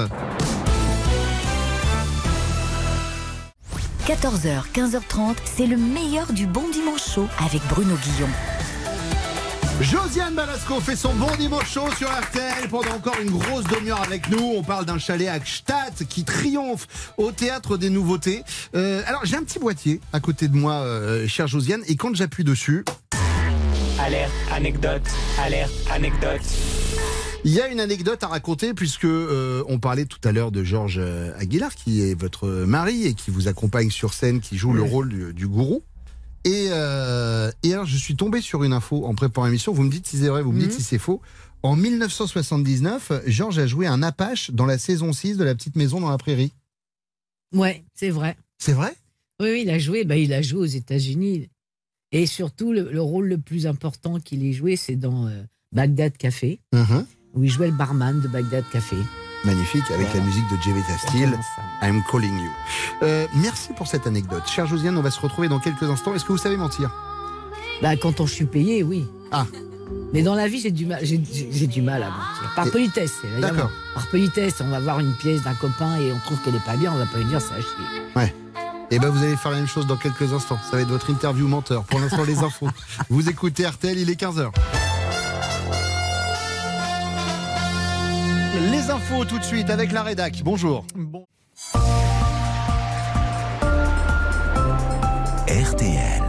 [4.06, 8.28] 14h, 15h30, c'est le meilleur du bon dimanche chaud avec Bruno Guillon.
[9.80, 14.28] Josiane Balasco fait son bon dimanche chaud sur RTL pendant encore une grosse demi-heure avec
[14.30, 14.54] nous.
[14.58, 16.88] On parle d'un chalet à Gstaad qui triomphe
[17.18, 18.44] au théâtre des nouveautés.
[18.76, 22.16] Euh, alors j'ai un petit boîtier à côté de moi, euh, chère Josiane, et quand
[22.16, 22.84] j'appuie dessus,
[24.00, 25.08] Alerte, anecdote,
[25.44, 26.42] alerte, anecdote.
[27.44, 30.64] Il y a une anecdote à raconter puisque euh, on parlait tout à l'heure de
[30.64, 34.74] Georges euh, Aguilar qui est votre mari et qui vous accompagne sur scène, qui joue
[34.74, 35.82] le rôle du, du gourou.
[36.44, 39.74] Et, euh, et alors je suis tombé sur une info en préparant l'émission.
[39.74, 41.22] Vous me dites si c'est vrai, vous me dites si c'est faux.
[41.64, 46.00] En 1979, Georges a joué un Apache dans la saison 6 de La Petite Maison
[46.00, 46.54] dans la Prairie.
[47.56, 48.38] Ouais, c'est vrai.
[48.58, 48.96] C'est vrai?
[49.40, 50.04] Oui, oui, il a joué.
[50.04, 51.50] Bah, il a joué aux États-Unis.
[52.12, 56.18] Et surtout, le, le rôle le plus important qu'il ait joué, c'est dans euh, Bagdad
[56.18, 57.06] Café, Mhm.
[57.34, 58.98] Où il jouait le barman de Bagdad Café.
[59.44, 60.20] Magnifique, avec Voilà.
[60.20, 61.40] la musique de Jevita Steele,
[61.82, 62.50] I'm Calling You.
[63.04, 64.44] Euh, merci pour cette anecdote.
[64.46, 66.14] Chère Josiane, on va se retrouver dans quelques instants.
[66.14, 66.92] Est-ce que vous savez mentir?
[67.82, 69.08] Bah, quand on je suis payé, oui.
[69.32, 69.46] Ah.
[70.14, 72.52] Mais dans la vie, j'ai du mal, j'ai, du mal à mentir.
[72.56, 73.14] Par Et- politesse.
[73.40, 73.72] D'accord.
[73.96, 76.78] Par politesse, on va voir une pièce d'un copain et on trouve qu'elle est pas
[76.78, 78.02] bien, on va pas lui dire ça a chier.
[78.16, 78.36] Ouais.
[78.92, 80.60] Et ben vous allez faire la même chose dans quelques instants.
[80.70, 81.84] Ça va être votre interview menteur.
[81.86, 82.68] Pour l'instant, les infos.
[83.10, 84.52] Vous écoutez RTL, il est 15h.
[88.54, 90.42] Les infos tout de suite avec la rédac.
[90.44, 90.86] Bonjour.
[95.48, 96.24] RTL.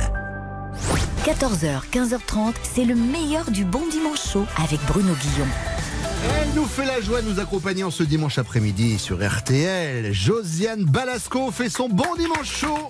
[1.24, 5.46] 14h, 15h30, c'est le meilleur du bon dimanche chaud avec Bruno Guillon.
[6.40, 10.12] Elle nous fait la joie de nous accompagner en ce dimanche après-midi sur RTL.
[10.12, 12.88] Josiane Balasco fait son bon dimanche chaud.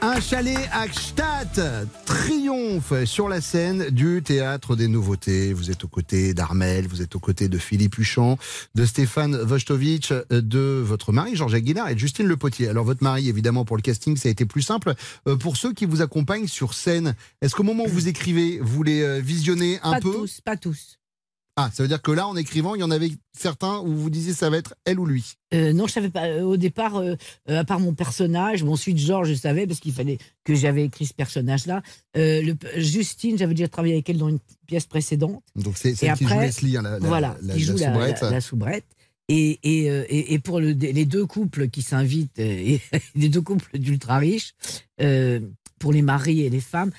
[0.00, 5.52] Un chalet à Gstaad triomphe sur la scène du théâtre des nouveautés.
[5.52, 8.38] Vous êtes aux côtés d'Armel, vous êtes aux côtés de Philippe Huchon,
[8.74, 12.68] de Stéphane Vostovitch, de votre mari Georges Aguilar et de Justine Le Potier.
[12.68, 14.94] Alors votre mari, évidemment, pour le casting, ça a été plus simple.
[15.26, 18.82] Euh, pour ceux qui vous accompagnent sur scène, est-ce qu'au moment où vous écrivez, vous
[18.82, 20.12] les euh, visionnez un pas peu?
[20.12, 20.98] tous, pas tous.
[21.58, 24.10] Ah, ça veut dire que là, en écrivant, il y en avait certains où vous
[24.10, 25.34] disiez ça va être elle ou lui.
[25.54, 26.26] Euh, non, je savais pas.
[26.26, 27.14] Euh, Au départ, euh,
[27.48, 31.06] à part mon personnage, mon suite Georges, je savais parce qu'il fallait que j'avais écrit
[31.06, 31.82] ce personnage-là.
[32.16, 35.42] Euh, le- Justine, j'avais déjà travaillé avec elle dans une pièce précédente.
[35.54, 38.20] Donc c'est celle qui joue après, Leslie, hein, la, voilà, la- qui joue la, soubrette.
[38.20, 38.84] la- soubrette.
[39.28, 42.80] Et, et, et, et pour le, les deux couples qui s'invitent, les
[43.28, 44.54] deux couples d'ultra riches,
[45.78, 46.90] pour les maris et les femmes,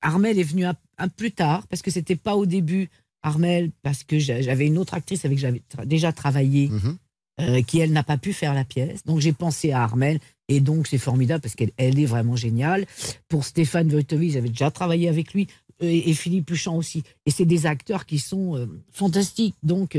[0.00, 2.90] Armel est venu un, un plus tard parce que c'était pas au début
[3.22, 6.96] Armel parce que j'a- j'avais une autre actrice avec qui j'avais tra- déjà travaillé Mhm.
[7.40, 9.04] euh, qui elle n'a pas pu faire la pièce.
[9.04, 10.18] Donc j'ai pensé à Armel
[10.48, 12.84] et donc c'est formidable parce qu'elle elle est vraiment géniale.
[13.28, 15.46] Pour Stéphane Wojtowicz, j'avais déjà travaillé avec lui
[15.82, 17.02] euh, et, et Philippe Huchon aussi.
[17.26, 19.54] Et c'est des acteurs qui sont euh, fantastiques.
[19.62, 19.96] Donc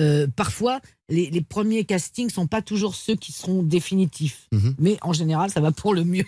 [0.00, 4.74] euh, parfois les, les premiers castings sont pas toujours ceux qui seront définitifs, Mhm.
[4.78, 6.24] mais en général ça va pour le mieux.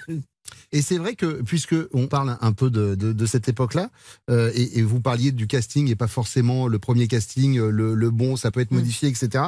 [0.72, 3.90] Et c'est vrai que, puisque on parle un peu de, de- de cette époque-là,
[4.30, 7.94] euh, et, et vous parliez du casting et pas forcément le premier casting, euh, le,
[7.94, 8.76] le bon, ça peut être Mm.
[8.76, 9.44] modifié, etc.,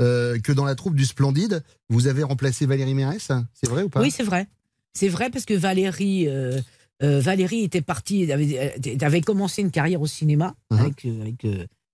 [0.00, 3.88] euh, que dans la troupe du Splendide, vous avez remplacé Valérie Mérès, c'est vrai ou
[3.88, 4.00] pas?
[4.00, 4.48] Oui, c'est vrai.
[4.94, 6.60] C'est vrai parce que Valérie, euh,
[7.00, 10.78] Valérie était partie, avait, avait commencé une carrière au cinéma Mhm.
[10.78, 11.46] avec, avec,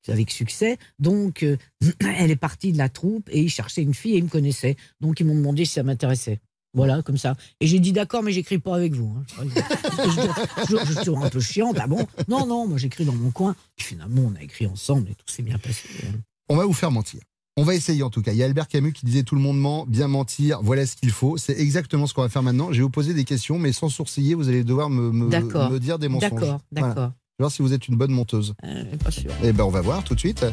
[0.09, 0.79] avec succès.
[0.99, 1.57] Donc, euh,
[2.19, 4.77] elle est partie de la troupe et ils cherchaient une fille et ils me connaissaient.
[5.01, 6.41] Donc, ils m'ont demandé si ça m'intéressait.
[6.75, 7.35] Voilà, comme ça.
[7.61, 9.17] Et j'ai dit d'accord, mais j'écris pas avec vous.
[9.19, 9.45] hein.
[9.45, 11.77] Je, je- je- je un peu chiante.
[11.81, 13.57] Ah bon Non, non, moi j'écris dans mon coin.
[13.77, 15.89] Finalement, on a écrit ensemble et tout s'est bien passé.
[16.05, 16.19] hein.
[16.49, 17.21] On va vous faire mentir.
[17.57, 18.33] On va essayer en tout cas.
[18.33, 20.95] Il y a Albert Camus qui disait tout le monde ment, bien mentir, voilà ce
[20.97, 21.37] qu'il faut.
[21.37, 22.69] C'est exactement ce qu'on va faire maintenant.
[22.73, 25.71] Je vais vous poser des questions, mais sans sourciller, vous allez devoir me, me, D'accord.
[25.71, 26.31] me dire des mensonges.
[26.31, 26.89] D'accord, Voilà.
[26.95, 27.13] d'accord.
[27.13, 28.55] Je vais voir si vous êtes une bonne monteuse.
[28.65, 29.31] Euh, pas sûr.
[29.43, 30.45] Eh ben, on va voir tout de suite.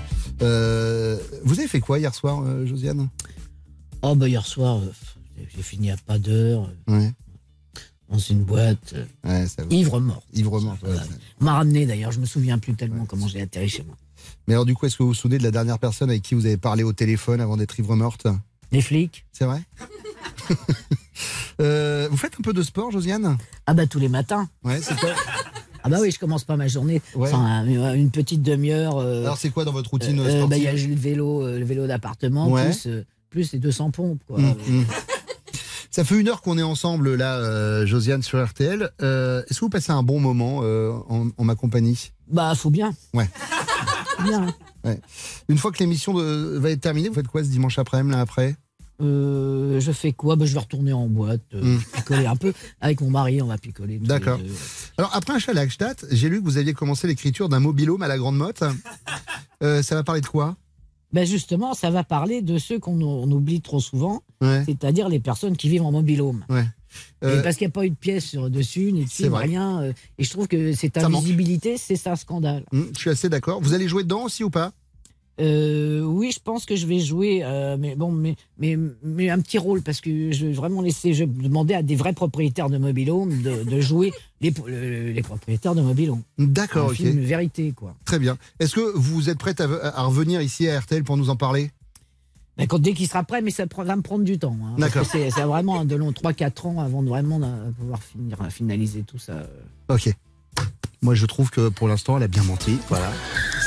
[0.42, 3.10] Euh, vous avez fait quoi hier soir, euh, Josiane?
[4.02, 4.92] Oh, bah, hier soir, euh,
[5.56, 7.12] j'ai fini à pas d'heure, euh, Ouais.
[8.10, 8.94] dans une boîte.
[8.94, 9.46] euh, Ouais.
[9.70, 10.24] Ivre mort.
[10.34, 10.78] Ivre mort.
[10.84, 10.96] ouais.
[11.40, 13.96] M'a ramené d'ailleurs, je me souviens plus tellement comment j'ai atterri chez moi.
[14.48, 16.36] Mais alors, du coup, est-ce que vous vous souvenez de la dernière personne avec qui
[16.36, 18.28] vous avez parlé au téléphone avant d'être ivre morte
[18.72, 19.62] Les flics C'est vrai
[21.60, 23.38] Euh, Vous faites un peu de sport, Josiane?
[23.66, 24.48] Ah bah tous les matins.
[24.64, 25.10] Ouais, c'est quoi?
[25.84, 27.32] Ah bah oui, je commence pas ma journée Ouais.
[27.32, 28.98] une petite demi-heure.
[28.98, 31.48] euh, Alors, c'est quoi dans votre routine euh, sportive bah, Il y a le vélo,
[31.48, 32.66] le vélo d'appartement, Ouais.
[32.70, 32.88] plus,
[33.30, 34.22] plus les 200 pompes.
[34.28, 34.38] Quoi.
[34.38, 34.86] Hum, hum.
[35.98, 38.92] Ça fait une heure qu'on est ensemble là, euh, Josiane sur RTL.
[39.02, 42.12] Euh, Est-ce que vous passez un bon moment euh, en, en ma compagnie?
[42.32, 42.94] Bah faut bien.
[43.16, 43.28] Ouais.
[44.24, 44.46] bien.
[44.84, 45.02] ouais.
[45.50, 48.56] Une fois que l'émission va être terminée, vous faites quoi ce dimanche après-midi là après?
[49.02, 50.36] Euh, je fais quoi?
[50.36, 51.82] Bah, Je vais retourner en boîte, euh, Hum.
[51.96, 52.54] picoler un peu.
[52.80, 53.98] Avec mon mari, on va picoler.
[53.98, 54.40] D'accord.
[55.00, 58.20] Alors après un Gstaad, j'ai lu que vous aviez commencé l'écriture d'un mobilhome à la
[58.20, 58.64] Grande Motte.
[59.62, 60.58] Ça va parler de quoi?
[61.14, 64.64] Ben justement, ça va parler de ceux qu'on on oublie trop souvent, Ouais.
[64.66, 66.44] c'est-à-dire les personnes qui vivent en mobilhome.
[66.50, 66.66] Ouais.
[67.24, 69.82] Euh, parce qu'il n'y a pas eu de pièce sur dessus, ni de film, rien.
[69.82, 72.64] euh, et je trouve que cette invisibilité, c'est ça un scandale.
[72.74, 73.62] hum, je suis assez d'accord.
[73.62, 74.72] Vous allez jouer dedans aussi ou pas?
[75.40, 79.40] Euh, oui, je pense que je vais jouer, euh, mais bon, mais, mais, mais un
[79.40, 82.70] petit rôle parce que je vais vraiment laisser, je vais demander à des vrais propriétaires
[82.72, 84.12] de mobilhome de, de jouer
[84.42, 86.24] les, le- les propriétaires de mobilhome.
[86.40, 86.96] D'accord, ok.
[86.96, 87.96] film vérité, quoi.
[88.06, 88.38] Très bien.
[88.60, 89.66] Est-ce que vous êtes prête à,
[89.96, 91.70] à revenir ici à RTL pour nous en parler?
[92.58, 94.58] Ben, quand, dès qu'il sera prêt, mais ça va me prendre du temps.
[94.64, 95.06] hein, D'accord.
[95.06, 99.48] c'est vraiment de long 3-4 ans avant de vraiment euh, pouvoir finir, finaliser tout ça.
[99.90, 100.12] Ok.
[101.04, 102.80] Moi, je trouve que pour l'instant, elle a bien menti.
[102.90, 103.12] Voilà.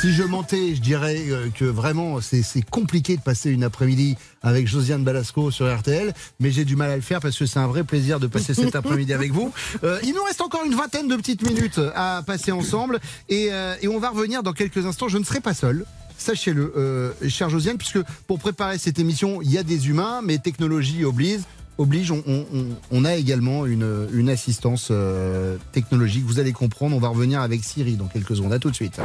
[0.00, 4.66] Si je mentais, je dirais euh, que vraiment, c'est compliqué de passer une après-midi avec
[4.66, 7.66] Josiane Balasco sur RTL, mais j'ai du mal à le faire parce que c'est un
[7.66, 9.52] vrai plaisir de passer cet après-midi avec vous.
[9.84, 12.98] Euh, il nous reste encore une vingtaine de petites minutes à passer ensemble
[13.28, 15.08] et, euh, et on va revenir dans quelques instants.
[15.08, 15.84] Je ne serai pas seul.
[16.16, 20.38] Sachez-le, euh, chère Josiane, puisque pour préparer cette émission, il y a des humains, mais
[20.38, 21.40] technologie oblige.
[21.76, 26.24] Oblige, on, on- on- on a également une, une assistance euh, technologique.
[26.26, 28.52] Vous allez comprendre, on va revenir avec Siri dans quelques secondes.
[28.54, 28.98] À tout de suite.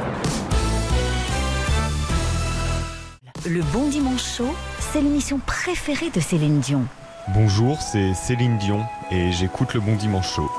[3.48, 6.88] Le Bon Dimanche Show, c'est l'émission préférée de Céline Dion.
[7.28, 10.50] Bonjour, c'est Céline Dion et j'écoute le Bon Dimanche Show.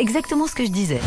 [0.00, 1.00] Exactement ce que je disais.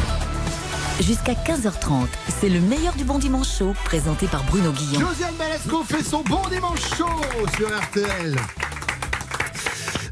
[1.01, 2.07] Jusqu'à 15h30,
[2.39, 5.01] c'est le meilleur du Bon Dimanche Show, présenté par Bruno Guillon.
[5.01, 7.21] Josiane Balasco fait son bon dimanche chaud
[7.57, 8.37] sur RTL.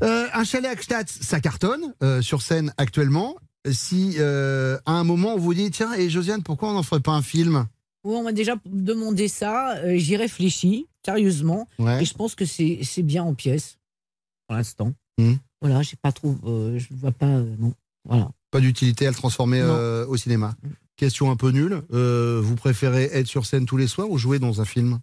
[0.04, 3.38] Euh, un chalet à Gstaad, ça cartonne euh, sur scène actuellement.
[3.72, 7.00] Si euh, à un moment on vous dit tiens et Josiane pourquoi on n'en ferait
[7.00, 7.68] pas un film?
[8.04, 9.78] Oui, on m'a déjà demandé ça.
[9.78, 11.68] euh, J'y réfléchis sérieusement.
[11.80, 12.02] Ouais.
[12.02, 13.78] Et je pense que c'est bien en pièce
[14.48, 14.94] pour l'instant.
[15.18, 15.36] Hmm.
[15.62, 17.74] Voilà, j'ai pas trop, euh, je vois pas, euh, non.
[18.06, 18.30] Voilà.
[18.52, 20.56] Pas d'utilité à le transformer au cinéma.
[20.96, 21.82] Question un peu nulle.
[21.90, 25.00] vous préférez être sur scène tous les soirs ou jouer dans un film?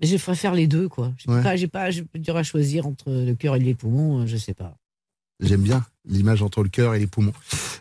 [0.00, 1.12] Mais je préfère les deux, quoi.
[1.16, 1.42] J'ai Ouais.
[1.42, 4.76] pas, pas, dur à choisir entre le cœur et les poumons, je sais pas.
[5.40, 7.32] J'aime bien l'image entre le cœur et les poumons.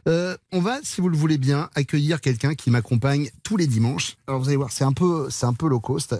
[0.07, 4.15] Euh, on va, si vous le voulez bien, accueillir quelqu'un qui m'accompagne tous les dimanches.
[4.27, 6.15] Alors vous allez voir, c'est un peu, c'est un peu low cost,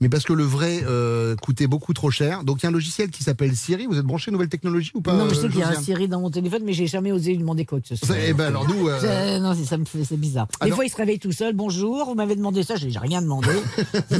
[0.00, 2.44] mais parce que le vrai euh, coûtait beaucoup trop cher.
[2.44, 3.86] Donc il y a un logiciel qui s'appelle Siri.
[3.86, 5.80] Vous êtes branché nouvelle technologie ou pas non, je sais euh, qu'il y a un
[5.80, 8.16] Siri dans mon téléphone, mais j'ai jamais osé lui demander quoi que ce soit.
[8.18, 10.46] Eh ben alors nous, Non, ça me fait, c'est bizarre.
[10.46, 11.54] Des Alors- fois, il se réveille tout seul.
[11.54, 13.48] Bonjour, vous m'avez demandé ça, j'ai rien demandé.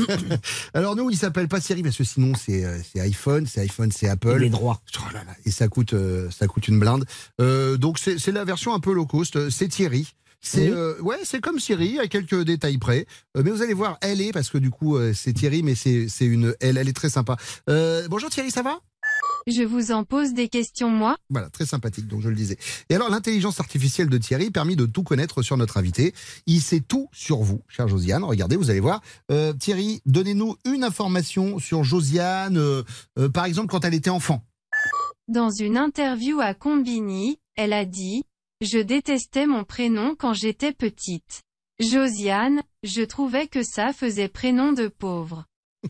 [0.75, 4.09] Alors nous, il s'appelle pas Siri parce que sinon c'est c'est iPhone, c'est iPhone, c'est
[4.09, 4.37] Apple.
[4.37, 4.81] Les droits.
[4.99, 5.95] Oh là là, et ça coûte
[6.31, 7.05] ça coûte une blinde.
[7.41, 9.51] Euh, donc c'est c'est la version un peu low cost.
[9.51, 10.09] C'est Thierry.
[10.43, 10.75] C'est Oui.
[10.75, 13.07] euh, ouais, c'est comme Siri à quelques détails près.
[13.37, 15.75] Euh, mais vous allez voir, elle est parce que du coup euh, c'est Thierry, mais
[15.75, 17.37] c'est c'est une elle, elle est très sympa.
[17.69, 18.79] Euh, bonjour Thierry, ça va?
[19.47, 22.59] Je vous en pose des questions, moi Voilà, très sympathique, donc je le disais.
[22.91, 26.15] Et alors, l'intelligence artificielle de Thierry permet de tout connaître sur notre invité.
[26.47, 28.23] Il sait tout sur vous, chère Josiane.
[28.23, 29.01] Regardez, vous allez voir.
[29.33, 32.83] Euh, Thierry, donnez-nous une information sur Josiane, euh,
[33.19, 34.45] euh, par exemple, quand elle était enfant.
[35.31, 38.25] Dans une interview à Combini, elle a dit
[38.61, 41.43] «Je détestais mon prénom quand j'étais petite.
[41.79, 45.45] Josiane, je trouvais que ça faisait prénom de pauvre.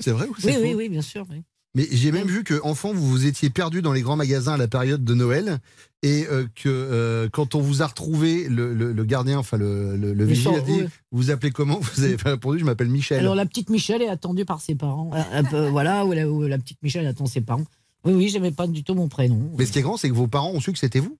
[0.00, 0.60] C'est vrai ou c'est oui, faux?
[0.62, 1.24] oui, oui, bien sûr.
[1.30, 1.42] oui.
[1.76, 4.56] Mais j'ai même vu que enfant, vous vous étiez perdu dans les grands magasins à
[4.56, 5.58] la période de Noël
[6.02, 9.96] et euh, que euh, quand on vous a retrouvé, le, le- le gardien, enfin le,
[9.96, 10.88] le, le vigile a sort- dit oui.
[11.12, 11.78] Vous vous appelez comment?
[11.78, 13.20] Vous avez pas répondu Je m'appelle Michel.
[13.20, 15.12] Alors, la petite Michel est attendue par ses parents.
[15.14, 17.64] Euh, un peu, voilà, où la, où la petite Michel attend ses parents.
[18.04, 19.50] Oui, oui, j'aimais pas du tout mon prénom.
[19.58, 21.18] Mais ce qui est grand, c'est que vos parents ont su que c'était vous.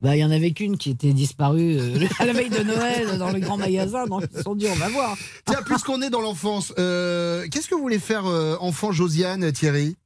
[0.00, 3.18] Bah, il y en avait qu'une qui était disparue euh, à la veille de Noël
[3.18, 5.16] dans le grand magasin, donc ils se sont dit, on va voir.
[5.44, 9.96] Tiens, puisqu'on est dans l'enfance, euh, qu'est-ce que vous voulez faire euh, enfant Josiane, Thierry?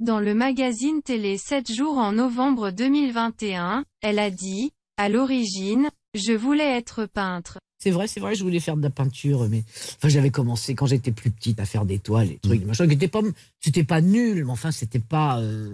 [0.00, 6.32] Dans le magazine télé 7 jours en novembre 2021, elle a dit, à l'origine, je
[6.32, 7.58] voulais être peintre.
[7.82, 9.64] C'est vrai, c'est vrai, je voulais faire de la peinture, mais
[9.96, 12.86] enfin, j'avais commencé quand j'étais plus petite à faire des toiles, des trucs, des machins,
[12.86, 13.22] qui étaient pas,
[13.60, 15.40] c'était pas nul, mais enfin, c'était pas.
[15.40, 15.72] euh,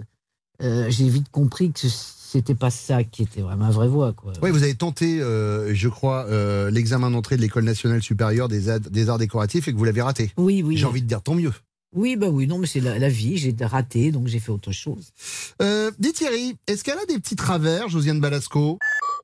[0.61, 4.31] euh, J'ai vite compris que c'était pas ça qui était vraiment ma vraie voie, quoi.
[4.41, 8.69] Oui, vous avez tenté, euh, je crois, euh, l'examen d'entrée de l'École nationale supérieure des,
[8.69, 10.31] ad- des arts décoratifs et que vous l'avez raté.
[10.37, 10.77] Oui, oui.
[10.77, 11.51] J'ai envie de dire tant mieux.
[11.95, 14.71] Oui, bah oui, non, mais c'est la, la vie, j'ai raté, donc j'ai fait autre
[14.71, 15.09] chose.
[15.61, 18.77] Euh, dis Thierry, est-ce qu'elle a des petits travers, Josiane Balasco?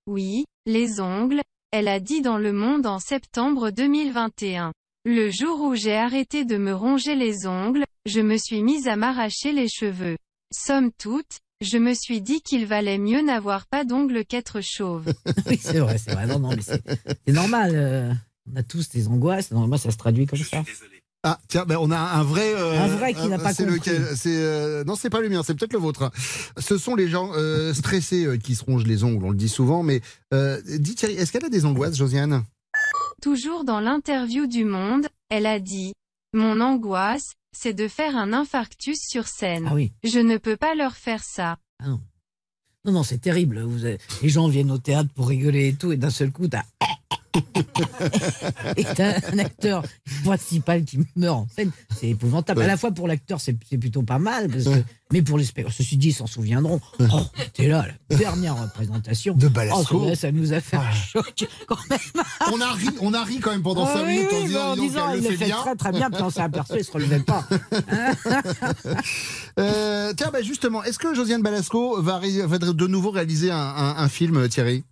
[0.08, 1.42] Oui, les ongles,
[1.74, 4.74] elle a dit dans Le Monde en septembre 2021.
[5.06, 8.96] Le jour où j'ai arrêté de me ronger les ongles, je me suis mise à
[8.96, 10.16] m'arracher les cheveux.
[10.54, 15.12] Somme toute, je me suis dit qu'il valait mieux n'avoir pas d'ongles qu'être chauve.
[15.48, 16.28] oui, c'est vrai, c'est vrai.
[16.28, 17.72] Non, non, mais c'est normal.
[17.74, 18.14] euh,
[18.52, 19.50] on a tous des angoisses.
[19.50, 20.64] Non, moi, ça se traduit comme ça.
[21.26, 22.54] Ah, tiens, ben on a un vrai.
[22.54, 23.80] euh, Un vrai qui n'a pas C'est compris.
[23.80, 26.12] lequel C'est euh, non, c'est pas le mien, c'est peut-être le vôtre.
[26.58, 29.24] Ce sont les gens euh, stressés euh, qui se rongent les ongles.
[29.24, 30.02] On le dit souvent, mais
[30.34, 32.44] euh, dis Thierry, est-ce qu'elle a des angoisses, Josiane?
[33.22, 35.94] Toujours dans l'interview du Monde, elle a dit
[36.34, 39.68] Mon angoisse, c'est de faire un infarctus sur scène.
[39.70, 39.94] Ah oui.
[40.04, 41.58] Je ne peux pas leur faire ça.
[41.86, 43.62] Non, non, c'est terrible.
[43.62, 46.50] Vous avez- Les gens viennent au théâtre pour rigoler et tout, et d'un seul coup,
[46.50, 46.64] t'as.
[48.78, 49.84] et t'as un acteur
[50.24, 51.72] principal qui meurt en scène.
[52.00, 52.62] C'est épouvantable.
[52.62, 55.76] À la fois pour l'acteur, c'est plutôt pas mal, parce que- mais pour les spectateurs,
[55.76, 56.80] ceci dit, ils s'en souviendront.
[57.00, 57.06] Oh,
[57.54, 59.36] t'es là, la dernière représentation.
[59.36, 60.02] De Balasco.
[60.04, 62.00] Oh, ça, ça nous a fait un choc quand même.
[62.52, 64.76] On a ri, on a ri quand même pendant Ah 5 oui, minutes oui, en
[64.76, 65.58] disant, il le fait bien.
[65.58, 67.48] très très bien, puis on s'est aperçu, il se relevait pas.
[69.60, 74.10] Euh, tiens, bah justement, est-ce que Josiane Balasco va, de nouveau réaliser un, un- un
[74.10, 74.84] film, Thierry?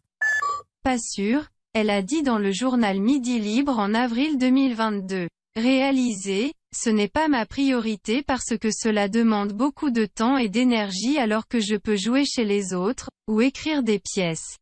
[0.83, 1.41] Pas sûr,
[1.73, 5.27] elle a dit dans le journal Midi Libre en avril 2022.
[5.55, 11.17] Réaliser, ce n'est pas ma priorité parce que cela demande beaucoup de temps et d'énergie
[11.17, 14.57] alors que je peux jouer chez les autres, ou écrire des pièces.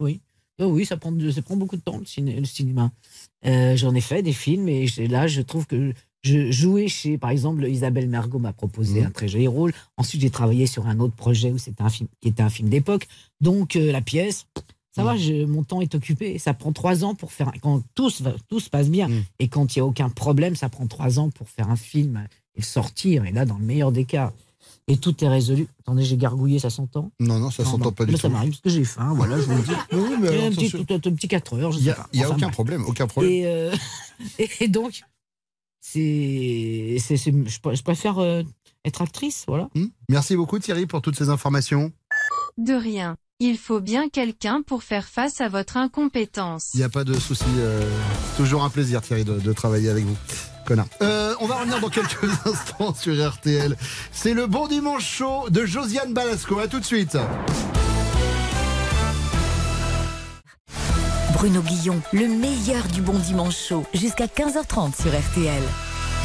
[0.00, 0.20] Oui.
[0.60, 2.90] Oh oui, ça prend, ça prend beaucoup de temps, le, ciné- le cinéma.
[3.46, 5.92] Euh, J'en ai fait des films et là, je trouve que
[6.22, 9.06] je jouais chez, par exemple, Isabelle Mergot m'a proposé Mhm.
[9.06, 9.72] un très joli rôle.
[9.96, 12.68] Ensuite, j'ai travaillé sur un autre projet où c'était un film qui était un film
[12.68, 13.08] d'époque.
[13.40, 14.46] Donc, euh, la pièce,
[14.94, 16.38] ça va, je- mon temps est occupé.
[16.38, 17.48] Ça prend trois ans pour faire.
[17.48, 20.08] un- Quand tout se, va- tout se passe bien et quand il n'y a aucun
[20.10, 23.24] problème, ça prend trois ans pour faire un film et le sortir.
[23.24, 24.32] Et là, dans le meilleur des cas.
[24.88, 25.68] Et tout est résolu.
[25.80, 27.12] Attendez, j'ai gargouillé, ça s'entend?
[27.20, 28.22] Non, non, ça s'entend pas du Mais tout.
[28.22, 29.70] Ça m'arrive parce que j'ai faim, voilà, je vous le dis.
[29.92, 30.84] Oui, mais alors, un, petit, attention.
[30.98, 32.08] tout- un petit 4 heures, je Il y sais a, pas.
[32.12, 32.54] il y a Enfin, aucun bref.
[32.54, 33.32] problème, aucun problème.
[33.32, 33.72] Et, euh,
[34.60, 35.02] et donc,
[35.80, 38.42] c'est, c'est, c'est- je, pr- je préfère euh,
[38.84, 39.68] être actrice, voilà.
[39.74, 39.86] Hmm.
[40.08, 41.92] Merci beaucoup Thierry pour toutes ces informations.
[42.58, 43.16] De rien.
[43.44, 46.70] Il faut bien quelqu'un pour faire face à votre incompétence.
[46.74, 47.42] Il n'y a pas de souci.
[47.58, 47.82] euh,
[48.30, 50.16] c'est toujours un plaisir Thierry de, de travailler avec vous.
[50.64, 50.86] Connard.
[51.02, 53.76] Euh, on va revenir dans quelques instants sur RTL.
[54.12, 56.60] C'est le bon dimanche chaud de Josiane Balasco.
[56.60, 57.18] À tout de suite.
[61.32, 65.62] Bruno Guillon, le meilleur du bon dimanche chaud, jusqu'à 15h30 sur RTL.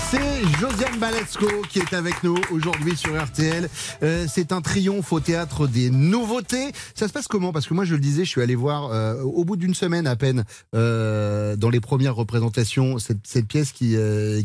[0.10, 3.68] C'est Josiane Balasco qui est avec nous aujourd'hui sur RTL.
[4.04, 6.72] Euh, c'est un triomphe au théâtre des nouveautés.
[6.96, 7.52] Ça se passe comment?
[7.52, 10.08] Parce que moi, je le disais, je suis allé voir euh, au bout d'une semaine
[10.08, 10.46] à peine
[10.76, 13.98] euh, dans les premières représentations cette, cette pièce qui,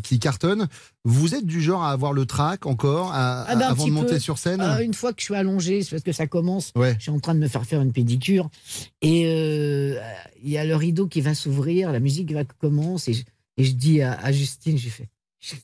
[0.03, 0.67] qui cartonne.
[1.05, 4.15] Vous êtes du genre à avoir le trac encore à- Ah ben, avant de monter
[4.15, 4.19] peu.
[4.19, 4.61] sur scène?
[4.61, 6.73] Euh, Une fois que je suis allongé, c'est parce que ça commence.
[6.75, 6.97] Ouais.
[6.99, 8.51] Je suis en train de me faire faire une pédicure.
[9.01, 10.01] Et euh,
[10.43, 13.13] il y a le rideau qui va s'ouvrir, la musique va commencer.
[13.13, 13.23] Et je,
[13.59, 15.09] et je dis à, à Justine, j'ai fait,
[15.43, 15.57] j'ai.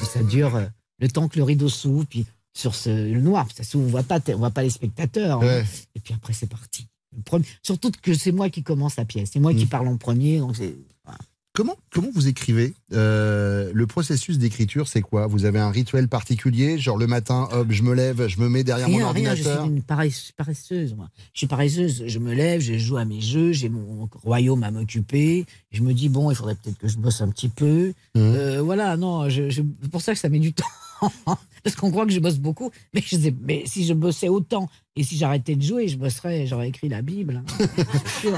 [0.00, 0.66] Et ça dure euh,
[1.00, 4.02] le temps que le rideau s'ouvre, puis sur ce, le noir, ça s'ouvre, on voit
[4.02, 5.42] pas, on voit pas les spectateurs.
[5.42, 5.46] hein.
[5.94, 6.86] Et puis après, c'est parti.
[7.24, 9.30] Premier- surtout que c'est moi qui commence la pièce.
[9.32, 10.38] C'est moi qui parle en premier.
[10.38, 10.76] Donc c'est-
[11.54, 12.74] Comment, comment vous écrivez?
[12.92, 15.26] Euh, Le processus d'écriture, c'est quoi?
[15.26, 16.78] Vous avez un rituel particulier?
[16.78, 19.40] Genre le matin, hop, je me lève, je me mets derrière mon Rien, rien, je
[19.42, 21.08] ordinateur suis une paresse- paresseuse, moi.
[21.32, 24.70] Je suis paresseuse, je me lève, je joue à mes jeux, j'ai mon royaume à
[24.70, 25.46] m'occuper.
[25.72, 27.88] Je me dis, bon, il faudrait peut-être que je bosse un petit peu.
[28.14, 28.18] Mmh.
[28.20, 30.64] Euh, voilà, non, je, je- c'est pour ça que ça met du temps.
[31.64, 34.68] Parce qu'on croit que je bosse beaucoup, mais, je sais- mais si je bossais autant
[34.94, 37.42] et si j'arrêtais de jouer, je bosserais, j'aurais écrit la Bible.
[37.44, 37.66] hein.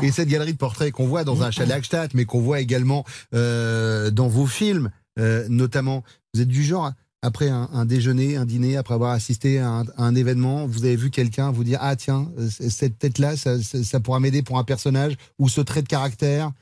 [0.03, 3.05] Et cette galerie de portraits qu'on voit dans un chalet Hackstatt, mais qu'on voit également
[3.34, 8.47] euh, dans vos films, euh, notamment, vous êtes du genre, après un, un déjeuner, un
[8.47, 12.30] dîner, après avoir assisté à un, événement, vous avez vu quelqu'un vous dire Ah, tiens,
[12.39, 16.53] euh, cette tête-là, ça pourra m'aider pour un personnage, ou ce trait de caractère?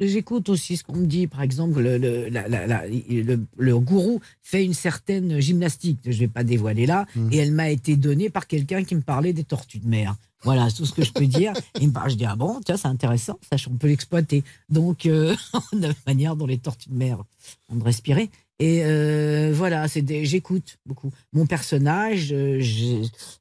[0.00, 1.26] J'écoute aussi ce qu'on me dit.
[1.26, 6.10] Par exemple, le, le, la- la- la- le- le gourou fait une certaine gymnastique, je
[6.10, 7.28] ne vais pas dévoiler là, Mmh.
[7.32, 10.14] et elle m'a été donnée par quelqu'un qui me parlait des tortues de mer.
[10.42, 11.52] Voilà, c'est tout ce que je peux dire.
[11.80, 14.44] Il me parle, je dis, ah bon, tiens, c'est intéressant, ça, on peut l'exploiter.
[14.68, 15.34] Donc, euh,
[15.72, 17.18] de la manière dont les tortues de mer
[17.70, 18.30] ont de respirer.
[18.58, 21.10] Et euh, voilà, c'est j'écoute beaucoup.
[21.34, 22.62] Mon personnage euh,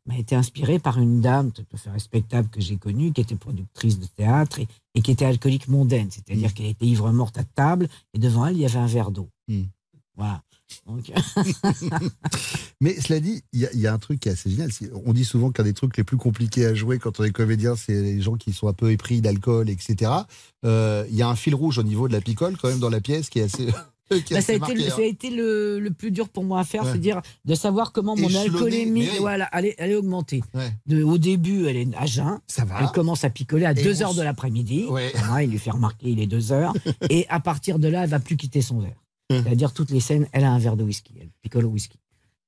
[0.06, 3.36] m'a été inspiré par une dame tout à fait respectable que j'ai connue, qui était
[3.36, 7.44] productrice de théâtre et, et qui était alcoolique mondaine, c'est-à-dire qu'elle était ivre morte à
[7.44, 9.30] table et devant elle il y avait un verre d'eau.
[10.18, 10.42] Voilà.
[10.88, 11.12] Donc,
[12.82, 14.70] Mais cela dit, il y, a- il y a un truc qui est assez génial.
[15.06, 17.76] On dit souvent qu'un des trucs les plus compliqués à jouer quand on est comédien,
[17.76, 20.12] c'est les gens qui sont un peu épris d'alcool, etc.
[20.66, 22.90] Euh, Il y a un fil rouge au niveau de la picole, quand même, dans
[22.90, 23.68] la pièce, qui est assez.
[24.12, 24.90] Est Bah, ça, a été, marqué, le- hein.
[24.96, 26.92] ça a été le, le plus dur pour moi à faire, Ouais.
[26.94, 29.46] c'est dire de savoir comment mon alcoolémie, mais voilà,
[29.96, 30.44] augmentée.
[30.54, 30.72] Ouais.
[30.86, 32.40] De- au début, elle est à jeun.
[32.48, 32.80] Ça va.
[32.82, 34.86] Elle commence à picoler à Et 2 on heures de s- l'après-midi.
[34.90, 35.12] Ouais.
[35.44, 36.74] Il lui fait remarquer, il est 2 heures.
[37.10, 39.02] et à partir de là, elle va plus quitter son verre.
[39.32, 41.14] C'est-à-dire, toutes les scènes, elle a un verre de whisky.
[41.20, 41.98] Elle picole au whisky.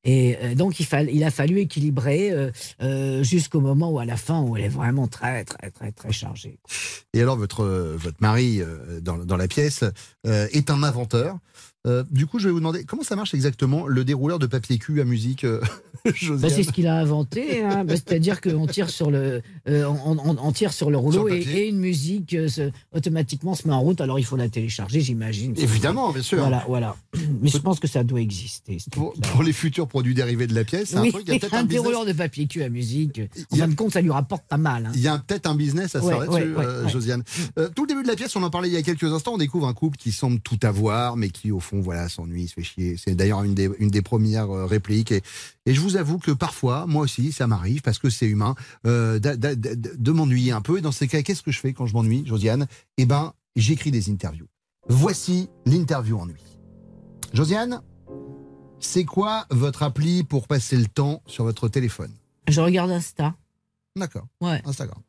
[0.07, 2.49] Et euh, donc, il, a fallu équilibrer euh,
[2.81, 6.13] euh, jusqu'au moment où, à la fin, où elle est vraiment très, très, très, très
[6.13, 6.59] chargée.
[7.13, 8.61] Et alors, votre, votre mari,
[9.01, 9.83] dans, la pièce,
[10.23, 11.37] est un inventeur.
[11.87, 14.77] Euh, du coup, je vais vous demander comment ça marche exactement le dérouleur de papier
[14.77, 15.61] cul à musique, euh,
[16.05, 17.83] Bah, c'est ce qu'il a inventé, hein.
[17.83, 21.25] Bah, c'est-à-dire qu'on tire sur le, euh, on, on- on tire sur le rouleau Sur
[21.27, 23.99] le et, une musique euh, se- automatiquement se met en route.
[23.99, 25.53] Alors il faut la télécharger, j'imagine.
[25.57, 26.37] Évidemment, bien sûr.
[26.39, 26.95] Voilà, voilà.
[27.41, 28.77] Mais je pense que ça doit exister.
[28.91, 29.13] Pour,
[29.43, 31.63] les futurs produits dérivés de la pièce, c'est Oui, un truc, il y a un,
[31.63, 31.67] business.
[31.67, 33.21] dérouleur de papier cul à musique.
[33.51, 34.85] En fin de compte, ça lui rapporte pas mal.
[34.87, 34.91] hein.
[34.95, 36.89] Il y a peut-être un business à Ouais, là-dessus, ouais, ouais.
[36.89, 37.23] Josiane.
[37.75, 39.37] Tout le début de la pièce, on en parlait il y a quelques instants, on
[39.37, 42.63] découvre un couple qui semble tout avoir, mais qui au fond, voilà, s'ennuie, se fait
[42.63, 42.95] chier.
[42.97, 45.11] C'est d'ailleurs une des, une des premières euh, répliques.
[45.11, 45.21] Et,
[45.65, 48.55] et je vous avoue que parfois, moi aussi, ça m'arrive, parce que c'est humain,
[48.85, 50.77] euh, de m'ennuyer un peu.
[50.77, 52.67] Et dans ces cas, qu'est-ce que je fais quand je m'ennuie, Josiane?
[52.97, 54.47] Eh ben, j'écris des interviews.
[54.89, 56.41] Voici l'interview ennui.
[57.33, 57.81] Josiane,
[58.79, 62.11] c'est quoi votre appli pour passer le temps sur votre téléphone?
[62.47, 63.35] Je regarde Insta,
[63.97, 64.27] D'accord.
[64.41, 64.61] Ouais.
[64.65, 65.01] Instagram.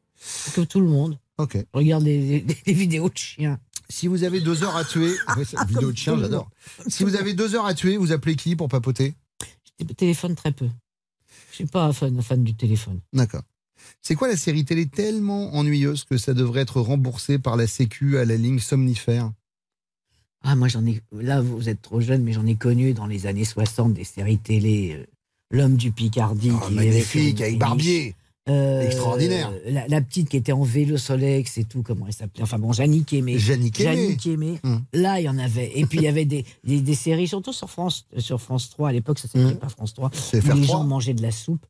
[0.55, 1.19] comme tout le monde.
[1.37, 1.57] Ok.
[1.57, 3.61] Je regarde des, des- des vidéos de chiens.
[3.91, 6.51] Si vous avez deux heures à tuer, Ouais, c'est- vidéo de chien, j'adore.
[6.89, 9.15] Si vous avez deux heures à tuer, vous appelez qui pour papoter?
[9.81, 10.69] Je téléphone très peu.
[11.51, 13.01] Je suis pas un fan, fan du téléphone.
[13.13, 13.43] D'accord.
[14.03, 18.19] C'est quoi la série télé tellement ennuyeuse que ça devrait être remboursé par la Sécu
[18.19, 19.31] à la ligne somnifère?
[20.43, 21.01] Ah, moi j'en ai.
[21.13, 24.39] Là, vous êtes trop jeune, mais j'en ai connu dans les années 60 des séries
[24.39, 24.97] télé.
[24.99, 25.07] euh,
[25.51, 26.51] L'homme du Picardie.
[26.55, 28.15] Ah, qui magnifique, avec Barbier.
[28.49, 29.53] Euh, Extraordinaire.
[29.67, 32.73] La, la petite qui était en vélo Solex et tout, comment elle s'appelait Enfin bon,
[32.73, 33.39] Jannick Aimé.
[33.39, 33.81] Jannick
[34.27, 34.59] Aimé.
[34.93, 35.71] Là, il y en avait.
[35.79, 38.71] Et puis il y avait des, des, des séries, surtout sur France, euh, sur France
[38.71, 38.89] 3.
[38.89, 40.11] À l'époque, ça s'appelait pas France 3.
[40.15, 40.79] C'est où les 3.
[40.79, 41.65] gens mangeaient de la soupe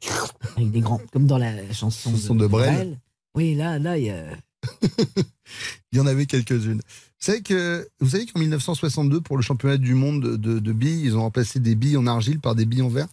[0.56, 1.00] avec des grands.
[1.12, 2.98] Comme dans la chanson, de Brel.
[3.34, 4.24] Oui, là, là, il y a.
[5.92, 6.80] Il y en avait quelques-unes.
[6.82, 10.72] Vous savez que vous savez qu'en 1962, pour le championnat du monde de, de- de
[10.72, 13.08] billes, ils ont remplacé des billes en argile par des billes en verre?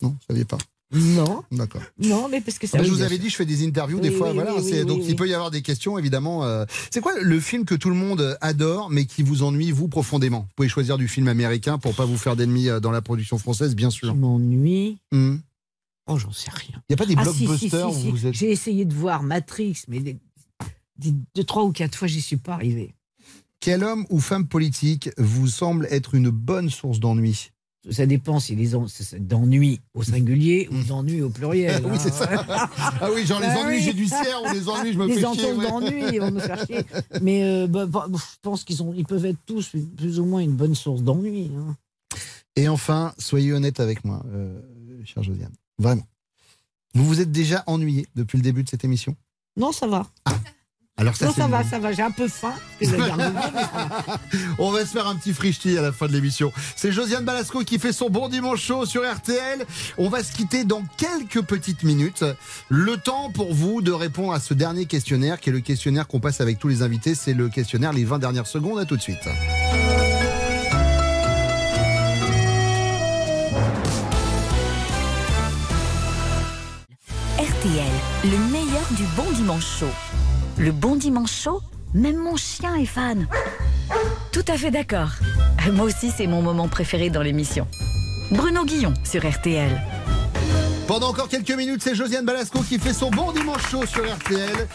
[0.00, 0.56] Non, vous saviez pas
[0.92, 1.44] Non.
[1.52, 1.82] D'accord.
[1.98, 2.78] Non, mais parce que ça.
[2.80, 4.30] Ah, je vous avais dit, je fais des interviews des fois.
[4.30, 6.44] oui, voilà, oui, donc il peut y avoir des questions, évidemment.
[6.44, 6.64] euh.
[6.90, 10.40] C'est quoi le film que tout le monde adore, mais qui vous ennuie, vous, profondément?
[10.40, 13.38] Vous pouvez choisir du film américain pour pas vous faire d'ennemis euh, dans la production
[13.38, 14.12] française, bien sûr.
[14.12, 14.98] Qui m'ennuie.
[15.12, 15.36] Hmm.
[16.06, 16.82] Oh, j'en sais rien.
[16.88, 18.08] Il n'y a pas des Ah, si, si, blockbusters si, si.
[18.08, 18.34] où vous êtes.
[18.34, 20.16] J'ai essayé de voir Matrix, mais des,
[20.98, 22.94] des- deux, trois ou quatre fois, j'y suis pas arrivé.
[23.60, 27.52] Quel homme ou femme politique vous semble être une bonne source d'ennui?
[27.88, 28.84] Ça dépend si les en-
[29.20, 31.82] d'ennui au singulier ou d'ennui au pluriel.
[31.86, 31.98] Oui, hein.
[31.98, 32.28] c'est ça.
[33.00, 33.82] Ah oui, genre les Ah ennuis oui.
[33.82, 35.52] judiciaires ou les ennuis, je me les fais chier.
[35.52, 35.66] ouais.
[35.66, 36.84] d'ennui, ils vont me faire chier.
[37.22, 40.52] Mais euh, bah, bah, je pense qu'ils ils peuvent être tous plus ou moins une
[40.56, 41.50] bonne source d'ennui.
[41.56, 41.74] hein.
[42.56, 44.60] Et enfin, soyez honnête avec moi, euh,
[45.04, 45.52] cher Josiane.
[45.78, 46.06] Vraiment.
[46.94, 49.16] Vous vous êtes déjà ennuyé depuis le début de cette émission?
[49.56, 50.06] Non, ça va.
[50.96, 51.92] Alors ça, non, va, ça va.
[51.92, 52.52] J'ai un peu faim.
[52.78, 52.98] parce que.
[54.58, 56.52] On va se faire un petit frichti à la fin de l'émission.
[56.76, 59.64] C'est Josiane Balasco qui fait son bon dimanche chaud sur RTL.
[59.96, 62.22] On va se quitter dans quelques petites minutes.
[62.68, 66.20] Le temps pour vous de répondre à ce dernier questionnaire, qui est le questionnaire qu'on
[66.20, 67.14] passe avec tous les invités.
[67.14, 68.78] C'est le questionnaire les 20 dernières secondes.
[68.78, 69.26] À tout de suite.
[77.38, 77.92] RTL,
[78.24, 79.86] le meilleur du bon dimanche chaud.
[80.60, 81.62] Le bon dimanche chaud,
[81.94, 83.26] même mon chien est fan.
[84.30, 85.08] Tout à fait d'accord.
[85.72, 87.66] Moi aussi, c'est mon moment préféré dans l'émission.
[88.30, 89.80] Bruno Guillon sur RTL.
[90.86, 94.68] Pendant encore quelques minutes, c'est Josiane Balasco qui fait son bon dimanche chaud sur RTL.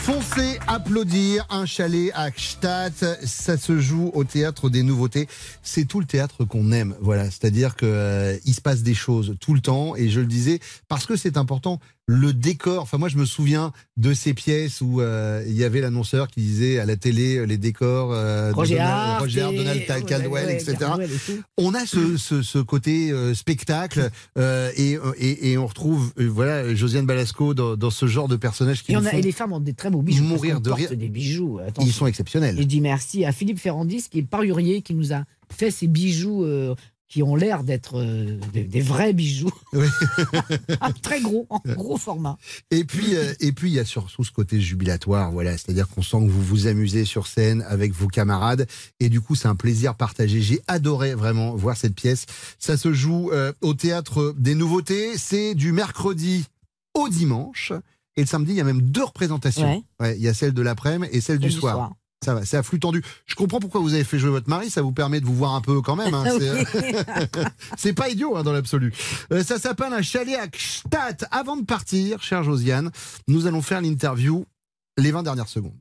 [0.00, 2.94] Foncez applaudir un chalet à Gstaad.
[3.24, 5.28] Ça se joue au théâtre des nouveautés.
[5.62, 6.96] C'est tout le théâtre qu'on aime.
[7.00, 9.94] Voilà, c'est-à-dire que euh, se passe des choses tout le temps.
[9.94, 10.58] Et je le disais
[10.88, 11.78] parce que c'est important.
[12.10, 12.82] Le décor.
[12.82, 16.40] Enfin, moi, je me souviens de ces pièces où euh, il y avait l'annonceur qui
[16.40, 20.46] disait à la télé euh, les décors euh, de Roger Donald, Roger et- Donald Caldwell,
[20.46, 20.76] ouais, etc.
[20.78, 21.42] Caldwell et tout.
[21.58, 27.04] On a ce, ce, ce côté euh, spectacle et, et, et on retrouve voilà Josiane
[27.04, 29.74] Balasco dans, dans ce genre de personnages qui Et, on a, les femmes ont des
[29.74, 30.24] très beaux bijoux.
[30.24, 30.90] mourir de rire.
[30.96, 31.60] des bijoux.
[31.80, 32.58] Ils sont exceptionnels.
[32.58, 35.86] Et je dis merci à Philippe Ferrandis, qui est parurier, qui nous a fait ces
[35.88, 36.74] bijoux euh,
[37.08, 39.50] qui ont l'air d'être euh, des, des vrais bijoux.
[40.80, 42.36] Ah, très gros, en gros format.
[42.70, 45.52] Et puis, euh, et puis, il y a surtout ce côté jubilatoire, voilà.
[45.52, 48.66] C'est-à-dire qu'on sent que vous vous amusez sur scène avec vos camarades,
[49.00, 50.40] et du coup, c'est un plaisir partagé.
[50.40, 52.26] J'ai adoré vraiment voir cette pièce.
[52.58, 55.16] Ça se joue euh, au théâtre des Nouveautés.
[55.18, 56.44] C'est du mercredi
[56.94, 57.72] au dimanche,
[58.16, 59.68] et le samedi, il y a même deux représentations.
[59.76, 59.82] Ouais.
[60.06, 61.74] Ouais, il y a celle de l'après-midi et celle du Celle du soir.
[61.74, 61.92] soir.
[62.24, 63.02] Ça va, c'est à flux tendu.
[63.26, 65.54] Je comprends pourquoi vous avez fait jouer votre mari, ça vous permet de vous voir
[65.54, 66.14] un peu quand même.
[66.14, 66.24] hein.
[66.38, 67.38] C'est-
[67.76, 68.92] C'est pas idiot hein, dans l'absolu.
[69.32, 71.28] Euh, ça s'appelle un chalet à Gstaad.
[71.30, 72.90] Avant de partir, chère Josiane,
[73.28, 74.44] nous allons faire l'interview
[74.96, 75.76] les 20 dernières secondes.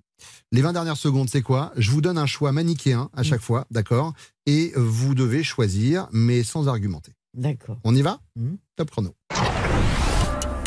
[0.52, 1.74] Les 20 dernières secondes, c'est quoi?
[1.76, 4.14] Je vous donne un choix manichéen à chaque fois, d'accord?
[4.46, 7.14] Et euh, vous devez choisir, mais sans argumenter.
[7.34, 7.78] D'accord.
[7.84, 8.20] On y va?
[8.36, 8.58] Mhm.
[8.76, 9.16] Top chrono.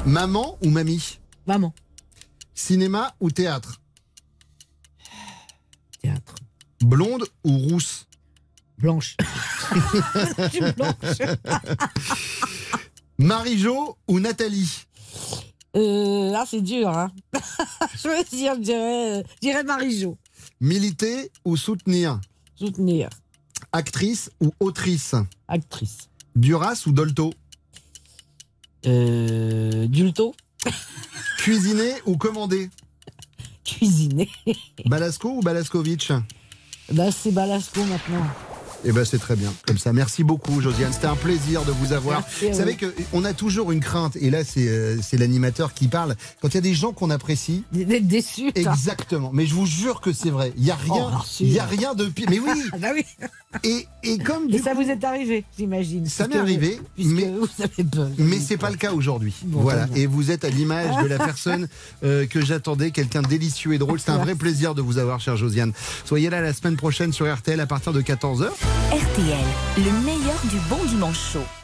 [0.04, 1.18] Maman ou mamie?
[1.46, 1.72] Maman.
[2.54, 3.79] Cinéma ou théâtre?
[6.02, 6.34] Théâtre.
[6.80, 8.06] Blonde ou rousse?
[8.78, 9.16] Blanche.
[10.76, 11.18] Blanche.
[13.18, 14.86] Marie-Jo ou Nathalie?
[15.76, 16.88] Euh, là, c'est dur.
[16.88, 17.12] Hein.
[18.02, 20.16] je veux dire, je dirais, je dirais Marie-Jo.
[20.60, 22.20] Militer ou soutenir?
[22.56, 23.10] Soutenir.
[23.72, 25.14] Actrice ou autrice?
[25.46, 26.08] Actrice.
[26.34, 27.32] Duras ou Dolto?
[28.86, 30.34] Euh, Dulto.
[31.38, 32.70] Cuisiner ou commander?
[33.78, 34.28] Cuisiner.
[34.86, 36.12] Balasco ou Balaskovic
[36.92, 38.26] Bah, c'est Balasco maintenant.
[38.84, 39.92] Eh ben c'est très bien, comme ça.
[39.92, 40.92] Merci beaucoup, Josiane.
[40.92, 42.20] C'était un plaisir de vous avoir.
[42.20, 45.86] Merci vous savez qu'on a toujours une crainte, et là c'est euh, c'est l'animateur qui
[45.88, 46.14] parle.
[46.40, 48.50] Quand il y a des gens qu'on apprécie, d'être déçu.
[48.54, 49.30] Exactement.
[49.34, 50.52] Mais je vous jure que c'est vrai.
[50.56, 51.44] Il y a rien, Oh, merci.
[51.44, 52.26] il y a rien de pire.
[52.30, 52.50] Mais oui.
[52.72, 53.04] Ah bah oui.
[53.64, 56.06] Et, et comme Et ça coup, vous est arrivé, j'imagine.
[56.06, 58.08] ça m'est arrivé, mais vous avez peur.
[58.16, 59.34] mais c'est pas le cas aujourd'hui.
[59.44, 59.88] Bon, voilà.
[59.96, 61.66] Et vous êtes à l'image de la personne
[62.04, 63.98] euh, que j'attendais, quelqu'un délicieux et drôle.
[64.00, 65.72] C'est un vrai plaisir de vous avoir, chère Josiane.
[66.04, 68.50] Soyez là la semaine prochaine sur RTL à partir de 14h.
[68.90, 71.59] RTL, le meilleur du bon dimanche chaud.